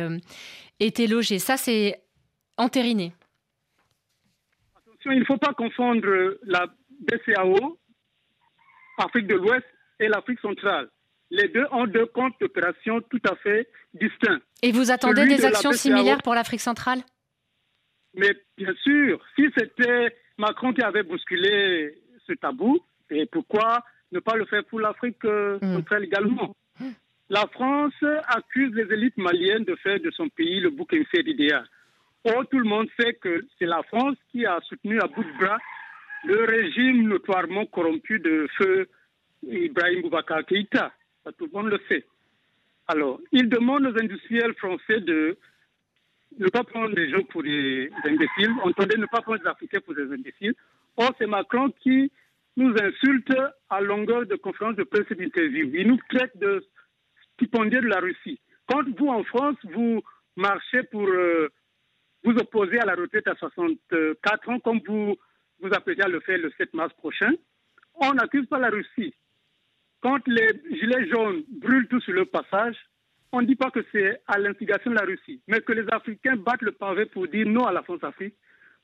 étaient 0.81 1.07
logés. 1.07 1.39
Ça 1.39 1.57
c'est 1.57 1.99
entériné. 2.59 3.15
Attention, 4.77 5.13
il 5.13 5.21
ne 5.21 5.25
faut 5.25 5.39
pas 5.39 5.55
confondre 5.55 6.37
la 6.45 6.67
BCAO, 7.01 7.79
Afrique 8.99 9.27
de 9.27 9.37
l'Ouest 9.37 9.67
et 9.99 10.09
l'Afrique 10.09 10.41
centrale. 10.41 10.89
les 11.31 11.49
deux 11.49 11.67
ont 11.71 11.87
deux 11.87 12.07
comptes 12.07 12.35
d'opération 12.41 13.01
tout 13.03 13.21
à 13.29 13.37
fait 13.37 13.69
distincts. 13.95 14.41
Et 14.63 14.73
vous 14.73 14.91
attendez 14.91 15.27
des 15.27 15.45
actions 15.45 15.73
similaires 15.73 16.23
pour 16.23 16.35
l'Afrique 16.35 16.61
centrale? 16.61 17.01
Mais 18.15 18.33
bien 18.57 18.75
sûr, 18.83 19.21
si 19.37 19.47
c'était 19.57 20.17
Macron 20.39 20.73
qui 20.73 20.83
avait 20.83 21.05
bousculé 21.05 21.95
ce 22.27 22.33
tabou, 22.33 22.81
et 23.11 23.27
pourquoi 23.27 23.85
ne 24.13 24.19
pas 24.19 24.37
le 24.37 24.45
faire 24.47 24.65
pour 24.65 24.81
l'Afrique 24.81 25.25
euh, 25.25 25.59
hmm. 25.63 25.75
centrale 25.77 26.05
également? 26.05 26.55
La 27.29 27.47
France 27.53 27.95
accuse 28.27 28.75
les 28.75 28.93
élites 28.93 29.17
maliennes 29.17 29.65
de 29.65 29.77
faire 29.77 30.01
de 30.01 30.11
son 30.11 30.29
pays 30.29 30.59
le 30.59 30.71
bouc 30.71 30.93
émissaire 30.93 31.27
idéal. 31.27 31.65
Or, 32.25 32.45
tout 32.51 32.59
le 32.59 32.69
monde 32.69 32.89
sait 32.99 33.15
que 33.15 33.47
c'est 33.57 33.67
la 33.67 33.83
France 33.85 34.17
qui 34.33 34.45
a 34.45 34.59
soutenu 34.69 35.01
à 35.01 35.07
bout 35.07 35.23
de 35.23 35.39
bras 35.39 35.59
le 36.25 36.45
régime 36.45 37.09
notoirement 37.09 37.67
corrompu 37.67 38.19
de 38.19 38.47
feu 38.59 38.89
Ibrahim 39.47 40.03
Boubacar 40.03 40.45
Keïta. 40.45 40.93
tout 41.39 41.47
le 41.47 41.53
monde 41.53 41.71
le 41.71 41.81
sait. 41.89 42.05
Alors, 42.89 43.21
il 43.33 43.49
demande 43.49 43.87
aux 43.87 44.03
industriels 44.03 44.55
français 44.55 45.01
de 45.01 45.39
ne 46.39 46.49
pas 46.49 46.65
prendre 46.65 46.95
les 46.95 47.11
gens 47.11 47.23
pour 47.25 47.43
des 47.43 47.91
imbéciles, 48.05 48.53
entendez, 48.63 48.97
ne 48.97 49.07
pas 49.07 49.21
prendre 49.21 49.43
les 49.43 49.49
Africains 49.49 49.81
pour 49.81 49.95
des 49.95 50.13
imbéciles. 50.13 50.55
Or, 50.97 51.13
c'est 51.19 51.27
Macron 51.27 51.73
qui 51.81 52.11
nous 52.57 52.75
insulte 52.75 53.35
à 53.69 53.81
longueur 53.81 54.27
de 54.27 54.37
conférences 54.37 54.77
de 54.77 54.85
presse 54.85 55.07
et 55.11 55.15
d'interviews. 55.15 55.71
Il 55.75 55.89
nous 55.89 55.99
traite 56.09 56.37
de 56.39 56.65
stipendier 57.35 57.81
de 57.81 57.87
la 57.87 58.01
Russie. 58.01 58.41
Quand 58.67 58.83
vous, 58.99 59.09
en 59.09 59.25
France, 59.25 59.57
vous 59.65 60.03
marchez 60.37 60.83
pour 60.85 61.07
euh, 61.09 61.49
vous 62.25 62.33
opposer 62.33 62.79
à 62.79 62.87
la 62.87 62.95
retraite 62.95 63.27
à 63.27 63.35
64 63.35 64.49
ans, 64.49 64.61
comme 64.61 64.81
vous 64.87 65.17
vous 65.63 65.73
appelez 65.73 66.01
à 66.03 66.09
le 66.09 66.21
faire 66.21 66.39
le 66.39 66.53
7 66.57 66.75
mars 66.75 66.93
prochain, 66.95 67.33
on 67.95 68.13
n'accuse 68.15 68.47
pas 68.47 68.59
la 68.59 68.71
Russie. 68.71 69.15
Quand 70.01 70.27
les 70.27 70.49
gilets 70.71 71.09
jaunes 71.09 71.43
brûlent 71.49 71.89
tout 71.89 72.01
sur 72.01 72.15
le 72.15 72.25
passage, 72.25 72.77
on 73.33 73.43
ne 73.43 73.47
dit 73.47 73.57
pas 73.57 73.71
que 73.71 73.85
c'est 73.93 74.21
à 74.27 74.39
l'instigation 74.39 74.91
de 74.91 74.97
la 74.97 75.05
Russie, 75.05 75.41
mais 75.47 75.61
que 75.61 75.73
les 75.73 75.85
Africains 75.93 76.37
battent 76.37 76.63
le 76.63 76.73
pavé 76.73 77.07
pour 77.07 77.29
dire 77.29 77.47
non 77.47 77.65
à 77.65 77.73
la 77.73 77.83
France-Afrique. 77.83 78.35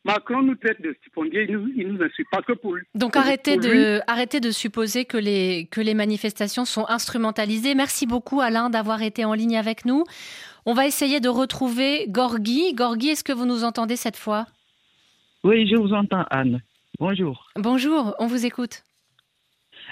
Macron 0.04 0.42
nous 0.42 0.54
traite 0.54 0.80
de 0.80 0.94
stipendier, 1.00 1.46
il 1.48 1.52
nous, 1.52 1.94
nous 1.94 2.02
insulte 2.04 2.28
pas 2.30 2.40
que 2.40 2.52
pour 2.52 2.76
lui. 2.76 2.84
Donc 2.94 3.16
arrêtez, 3.16 3.56
de, 3.56 4.00
arrêtez 4.06 4.38
de 4.38 4.52
supposer 4.52 5.04
que 5.04 5.16
les, 5.16 5.66
que 5.66 5.80
les 5.80 5.94
manifestations 5.94 6.64
sont 6.64 6.86
instrumentalisées. 6.88 7.74
Merci 7.74 8.06
beaucoup 8.06 8.40
Alain 8.40 8.70
d'avoir 8.70 9.02
été 9.02 9.24
en 9.24 9.34
ligne 9.34 9.56
avec 9.56 9.84
nous. 9.84 10.04
On 10.64 10.74
va 10.74 10.86
essayer 10.86 11.18
de 11.18 11.28
retrouver 11.28 12.06
Gorgui. 12.08 12.72
Gorgui, 12.74 13.08
est-ce 13.08 13.24
que 13.24 13.32
vous 13.32 13.46
nous 13.46 13.64
entendez 13.64 13.96
cette 13.96 14.16
fois? 14.16 14.46
Oui, 15.42 15.68
je 15.68 15.74
vous 15.76 15.92
entends 15.92 16.24
Anne. 16.30 16.60
Bonjour. 16.98 17.48
Bonjour, 17.56 18.14
on 18.18 18.26
vous 18.26 18.46
écoute. 18.46 18.84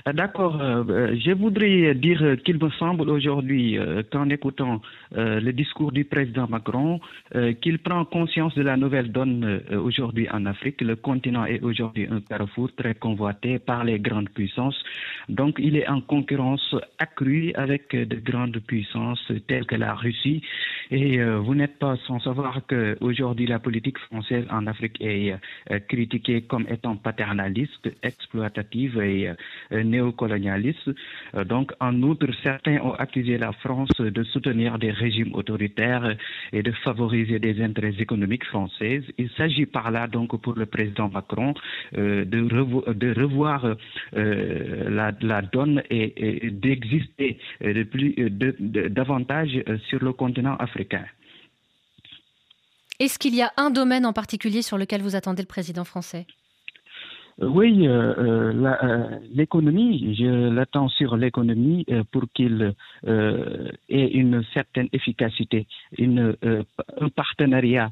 Euh, 0.06 0.12
d'accord. 0.12 0.60
Euh, 0.60 0.84
euh, 0.88 1.16
je 1.24 1.32
voudrais 1.32 1.94
dire 1.94 2.36
qu'il 2.44 2.62
me 2.62 2.70
semble 2.70 3.08
aujourd'hui, 3.08 3.78
qu'en 4.10 4.28
écoutant 4.28 4.80
le 5.12 5.52
discours 5.52 5.92
du 5.92 6.04
président 6.04 6.46
Macron, 6.48 7.00
qu'il 7.60 7.78
prend 7.78 8.04
conscience 8.04 8.54
de 8.54 8.62
la 8.62 8.76
nouvelle 8.76 9.12
donne 9.12 9.60
aujourd'hui 9.72 10.28
en 10.30 10.46
Afrique. 10.46 10.80
Le 10.80 10.96
continent 10.96 11.44
est 11.44 11.62
aujourd'hui 11.62 12.06
un 12.10 12.20
carrefour 12.20 12.70
très 12.74 12.94
convoité 12.94 13.58
par 13.58 13.84
les 13.84 13.98
grandes 13.98 14.28
puissances. 14.30 14.80
Donc, 15.28 15.56
il 15.58 15.76
est 15.76 15.88
en 15.88 16.00
concurrence 16.00 16.74
accrue 16.98 17.52
avec 17.54 17.94
de 17.94 18.16
grandes 18.16 18.58
puissances 18.60 19.32
telles 19.46 19.66
que 19.66 19.76
la 19.76 19.94
Russie. 19.94 20.42
Et 20.90 21.22
vous 21.22 21.54
n'êtes 21.54 21.78
pas 21.78 21.96
sans 22.06 22.18
savoir 22.20 22.60
qu'aujourd'hui, 22.68 23.46
la 23.46 23.58
politique 23.58 23.98
française 23.98 24.44
en 24.50 24.66
Afrique 24.66 24.96
est 25.00 25.34
critiquée 25.88 26.42
comme 26.42 26.66
étant 26.68 26.96
paternaliste, 26.96 27.88
exploitative 28.02 29.00
et 29.00 29.30
néocolonialistes. 29.84 30.90
Euh, 31.34 31.44
donc, 31.44 31.72
en 31.80 32.02
outre, 32.02 32.26
certains 32.42 32.78
ont 32.80 32.94
accusé 32.94 33.38
la 33.38 33.52
France 33.52 33.90
de 33.98 34.24
soutenir 34.24 34.78
des 34.78 34.90
régimes 34.90 35.34
autoritaires 35.34 36.16
et 36.52 36.62
de 36.62 36.72
favoriser 36.84 37.38
des 37.38 37.62
intérêts 37.62 37.94
économiques 37.98 38.44
français. 38.44 39.02
Il 39.18 39.30
s'agit 39.36 39.66
par 39.66 39.90
là, 39.90 40.06
donc, 40.06 40.40
pour 40.40 40.54
le 40.54 40.66
président 40.66 41.08
Macron, 41.08 41.54
euh, 41.96 42.24
de, 42.24 43.20
revoir 43.20 43.76
euh, 44.16 44.90
la, 45.20 45.42
donne 45.42 45.82
et, 45.90 46.50
d'exister 46.50 47.38
davantage 48.90 49.62
sur 49.88 50.02
le 50.02 50.12
continent 50.12 50.56
africain. 50.56 51.04
Est-ce 53.00 53.18
qu'il 53.18 53.34
y 53.34 53.42
a 53.42 53.52
un 53.56 53.70
domaine 53.70 54.06
en 54.06 54.12
particulier 54.12 54.62
sur 54.62 54.78
lequel 54.78 55.02
vous 55.02 55.16
attendez 55.16 55.42
le 55.42 55.48
président 55.48 55.84
français? 55.84 56.26
Oui, 57.40 57.86
euh, 57.88 58.52
euh, 58.62 59.18
l'économie, 59.34 60.14
je 60.14 60.50
l'attends 60.50 60.88
sur 60.88 61.16
l'économie 61.16 61.84
pour 62.12 62.22
qu'il 62.32 62.74
ait 63.06 64.08
une 64.08 64.44
certaine 64.52 64.88
efficacité, 64.92 65.66
une, 65.98 66.36
un 66.42 67.08
partenariat 67.08 67.90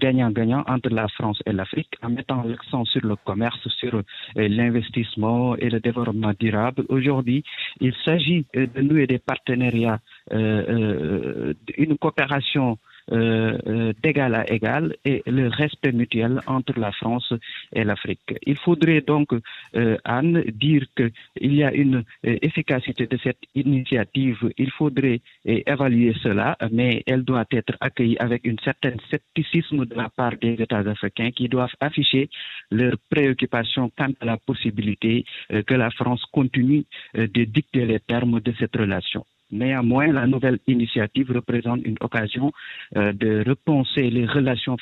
gagnant-gagnant 0.00 0.64
entre 0.66 0.88
la 0.90 1.06
France 1.06 1.40
et 1.46 1.52
l'Afrique 1.52 1.94
en 2.02 2.10
mettant 2.10 2.42
l'accent 2.42 2.84
sur 2.84 3.06
le 3.06 3.14
commerce, 3.14 3.68
sur 3.68 4.02
l'investissement 4.34 5.54
et 5.56 5.70
le 5.70 5.78
développement 5.78 6.32
durable. 6.40 6.84
Aujourd'hui, 6.88 7.44
il 7.80 7.94
s'agit 8.04 8.44
de 8.52 8.80
nouer 8.80 9.06
des 9.06 9.20
partenariats, 9.20 10.00
une 10.32 11.96
coopération 12.00 12.70
euh, 12.72 12.74
euh, 12.74 12.99
d'égal 13.10 14.34
à 14.34 14.50
égal 14.52 14.94
et 15.04 15.22
le 15.26 15.48
respect 15.48 15.92
mutuel 15.92 16.40
entre 16.46 16.78
la 16.78 16.92
France 16.92 17.32
et 17.72 17.84
l'Afrique. 17.84 18.34
Il 18.46 18.56
faudrait 18.56 19.00
donc, 19.00 19.28
euh, 19.32 19.96
Anne, 20.04 20.42
dire 20.52 20.84
qu'il 20.96 21.54
y 21.54 21.64
a 21.64 21.72
une 21.72 22.04
efficacité 22.22 23.06
de 23.06 23.18
cette 23.22 23.42
initiative. 23.54 24.38
Il 24.56 24.70
faudrait 24.70 25.20
évaluer 25.44 26.14
cela, 26.22 26.56
mais 26.70 27.02
elle 27.06 27.24
doit 27.24 27.46
être 27.50 27.74
accueillie 27.80 28.18
avec 28.18 28.46
un 28.46 28.56
certain 28.64 28.94
scepticisme 29.10 29.86
de 29.86 29.94
la 29.94 30.08
part 30.08 30.36
des 30.40 30.54
États 30.54 30.78
africains 30.78 31.30
qui 31.30 31.48
doivent 31.48 31.74
afficher 31.80 32.28
leurs 32.70 32.98
préoccupations 33.10 33.90
quant 33.96 34.12
à 34.20 34.24
la 34.24 34.36
possibilité 34.36 35.24
que 35.66 35.74
la 35.74 35.90
France 35.90 36.24
continue 36.32 36.84
de 37.14 37.44
dicter 37.44 37.86
les 37.86 38.00
termes 38.00 38.40
de 38.40 38.52
cette 38.58 38.76
relation. 38.76 39.24
Néanmoins, 39.50 40.12
la 40.12 40.26
nouvelle 40.26 40.58
initiative 40.66 41.32
représente 41.32 41.80
une 41.84 41.96
occasion 42.00 42.52
euh, 42.96 43.12
de 43.12 43.44
repenser 43.46 44.10
les 44.10 44.26
relations 44.26 44.76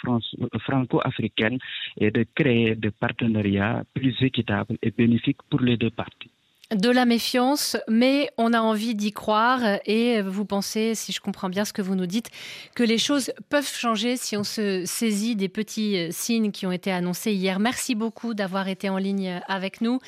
franco-africaines 0.60 1.58
et 1.98 2.10
de 2.10 2.24
créer 2.34 2.74
des 2.74 2.90
partenariats 2.90 3.84
plus 3.94 4.14
équitables 4.20 4.76
et 4.82 4.90
bénéfiques 4.90 5.42
pour 5.50 5.60
les 5.60 5.76
deux 5.76 5.90
parties. 5.90 6.30
De 6.76 6.90
la 6.90 7.06
méfiance, 7.06 7.78
mais 7.88 8.28
on 8.36 8.52
a 8.52 8.60
envie 8.60 8.94
d'y 8.94 9.10
croire 9.10 9.60
et 9.86 10.20
vous 10.20 10.44
pensez, 10.44 10.94
si 10.94 11.12
je 11.12 11.20
comprends 11.20 11.48
bien 11.48 11.64
ce 11.64 11.72
que 11.72 11.80
vous 11.80 11.94
nous 11.94 12.04
dites, 12.04 12.28
que 12.74 12.82
les 12.82 12.98
choses 12.98 13.32
peuvent 13.48 13.66
changer 13.66 14.18
si 14.18 14.36
on 14.36 14.44
se 14.44 14.84
saisit 14.84 15.34
des 15.34 15.48
petits 15.48 15.96
euh, 15.96 16.08
signes 16.10 16.52
qui 16.52 16.66
ont 16.66 16.72
été 16.72 16.92
annoncés 16.92 17.32
hier. 17.32 17.58
Merci 17.58 17.94
beaucoup 17.94 18.34
d'avoir 18.34 18.68
été 18.68 18.90
en 18.90 18.98
ligne 18.98 19.40
avec 19.48 19.80
nous. 19.80 19.98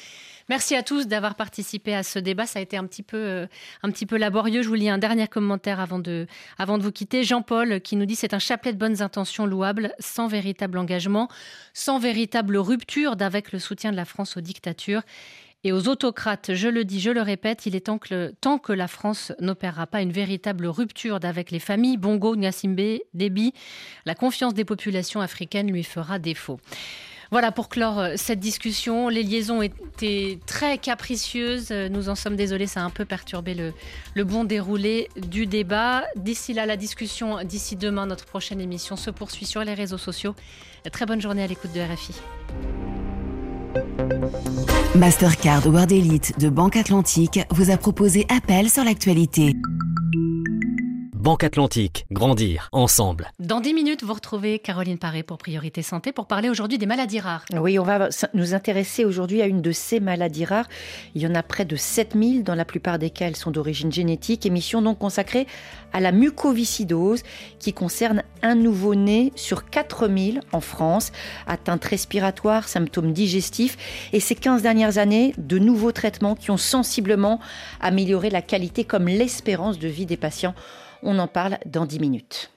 Merci 0.50 0.74
à 0.74 0.82
tous 0.82 1.06
d'avoir 1.06 1.36
participé 1.36 1.94
à 1.94 2.02
ce 2.02 2.18
débat. 2.18 2.44
Ça 2.44 2.58
a 2.58 2.62
été 2.62 2.76
un 2.76 2.84
petit 2.84 3.04
peu, 3.04 3.16
euh, 3.16 3.46
un 3.84 3.90
petit 3.92 4.04
peu 4.04 4.16
laborieux. 4.16 4.62
Je 4.62 4.68
vous 4.68 4.74
lis 4.74 4.88
un 4.88 4.98
dernier 4.98 5.28
commentaire 5.28 5.78
avant 5.78 6.00
de, 6.00 6.26
avant 6.58 6.76
de 6.76 6.82
vous 6.82 6.90
quitter. 6.90 7.22
Jean-Paul 7.22 7.80
qui 7.80 7.94
nous 7.94 8.04
dit 8.04 8.16
c'est 8.16 8.34
un 8.34 8.40
chapelet 8.40 8.72
de 8.72 8.76
bonnes 8.76 9.00
intentions 9.00 9.46
louables, 9.46 9.92
sans 10.00 10.26
véritable 10.26 10.78
engagement, 10.78 11.28
sans 11.72 12.00
véritable 12.00 12.56
rupture 12.56 13.14
d'avec 13.14 13.52
le 13.52 13.60
soutien 13.60 13.92
de 13.92 13.96
la 13.96 14.04
France 14.04 14.36
aux 14.36 14.40
dictatures. 14.40 15.02
Et 15.62 15.70
aux 15.70 15.86
autocrates, 15.86 16.52
je 16.54 16.66
le 16.66 16.84
dis, 16.84 16.98
je 16.98 17.12
le 17.12 17.22
répète, 17.22 17.66
il 17.66 17.76
est 17.76 17.86
temps 17.86 17.98
que, 17.98 18.34
tant 18.40 18.58
que 18.58 18.72
la 18.72 18.88
France 18.88 19.30
n'opérera 19.38 19.86
pas 19.86 20.02
une 20.02 20.10
véritable 20.10 20.66
rupture 20.66 21.20
d'avec 21.20 21.52
les 21.52 21.60
familles 21.60 21.96
Bongo, 21.96 22.34
Ngassimbe, 22.34 22.98
Déby, 23.14 23.52
la 24.04 24.16
confiance 24.16 24.54
des 24.54 24.64
populations 24.64 25.20
africaines 25.20 25.70
lui 25.70 25.84
fera 25.84 26.18
défaut. 26.18 26.58
Voilà 27.30 27.52
pour 27.52 27.68
clore 27.68 28.00
euh, 28.00 28.12
cette 28.16 28.40
discussion. 28.40 29.08
Les 29.08 29.22
liaisons 29.22 29.62
étaient 29.62 30.38
très 30.46 30.78
capricieuses. 30.78 31.68
Euh, 31.70 31.88
nous 31.88 32.08
en 32.08 32.16
sommes 32.16 32.34
désolés, 32.34 32.66
ça 32.66 32.80
a 32.80 32.84
un 32.84 32.90
peu 32.90 33.04
perturbé 33.04 33.54
le, 33.54 34.24
bon 34.24 34.44
déroulé 34.44 35.08
du 35.16 35.46
débat. 35.46 36.02
D'ici 36.16 36.52
là, 36.54 36.66
la 36.66 36.76
discussion, 36.76 37.44
d'ici 37.44 37.76
demain, 37.76 38.06
notre 38.06 38.26
prochaine 38.26 38.60
émission 38.60 38.96
se 38.96 39.10
poursuit 39.10 39.46
sur 39.46 39.62
les 39.62 39.74
réseaux 39.74 39.98
sociaux. 39.98 40.34
Très 40.90 41.06
bonne 41.06 41.20
journée 41.20 41.44
à 41.44 41.46
l'écoute 41.46 41.72
de 41.72 41.80
RFI. 41.80 42.14
Mastercard 44.96 45.66
World 45.66 45.92
Elite 45.92 46.38
de 46.40 46.48
Banque 46.48 46.76
Atlantique 46.76 47.40
vous 47.50 47.70
a 47.70 47.76
proposé 47.76 48.26
Appel 48.28 48.68
sur 48.68 48.82
l'actualité. 48.82 49.54
Banque 51.20 51.44
Atlantique, 51.44 52.06
grandir 52.10 52.70
ensemble. 52.72 53.30
Dans 53.38 53.60
10 53.60 53.74
minutes, 53.74 54.02
vous 54.02 54.14
retrouvez 54.14 54.58
Caroline 54.58 54.96
Paré 54.96 55.22
pour 55.22 55.36
Priorité 55.36 55.82
Santé 55.82 56.12
pour 56.12 56.24
parler 56.24 56.48
aujourd'hui 56.48 56.78
des 56.78 56.86
maladies 56.86 57.20
rares. 57.20 57.44
Oui, 57.52 57.78
on 57.78 57.82
va 57.82 58.08
nous 58.32 58.54
intéresser 58.54 59.04
aujourd'hui 59.04 59.42
à 59.42 59.46
une 59.46 59.60
de 59.60 59.70
ces 59.70 60.00
maladies 60.00 60.46
rares. 60.46 60.66
Il 61.14 61.20
y 61.20 61.26
en 61.26 61.34
a 61.34 61.42
près 61.42 61.66
de 61.66 61.76
7000, 61.76 62.42
dans 62.42 62.54
la 62.54 62.64
plupart 62.64 62.98
desquelles 62.98 63.36
sont 63.36 63.50
d'origine 63.50 63.92
génétique. 63.92 64.46
Émission 64.46 64.80
donc 64.80 64.98
consacrée 64.98 65.46
à 65.92 66.00
la 66.00 66.10
mucoviscidose 66.10 67.22
qui 67.58 67.74
concerne 67.74 68.22
un 68.40 68.54
nouveau-né 68.54 69.34
sur 69.36 69.68
4000 69.68 70.40
en 70.52 70.62
France. 70.62 71.12
Atteinte 71.46 71.84
respiratoire, 71.84 72.66
symptômes 72.66 73.12
digestifs. 73.12 73.76
Et 74.14 74.20
ces 74.20 74.36
15 74.36 74.62
dernières 74.62 74.96
années, 74.96 75.34
de 75.36 75.58
nouveaux 75.58 75.92
traitements 75.92 76.34
qui 76.34 76.50
ont 76.50 76.56
sensiblement 76.56 77.40
amélioré 77.78 78.30
la 78.30 78.40
qualité 78.40 78.84
comme 78.84 79.06
l'espérance 79.06 79.78
de 79.78 79.88
vie 79.88 80.06
des 80.06 80.16
patients. 80.16 80.54
On 81.02 81.18
en 81.18 81.28
parle 81.28 81.58
dans 81.66 81.86
10 81.86 82.00
minutes. 82.00 82.50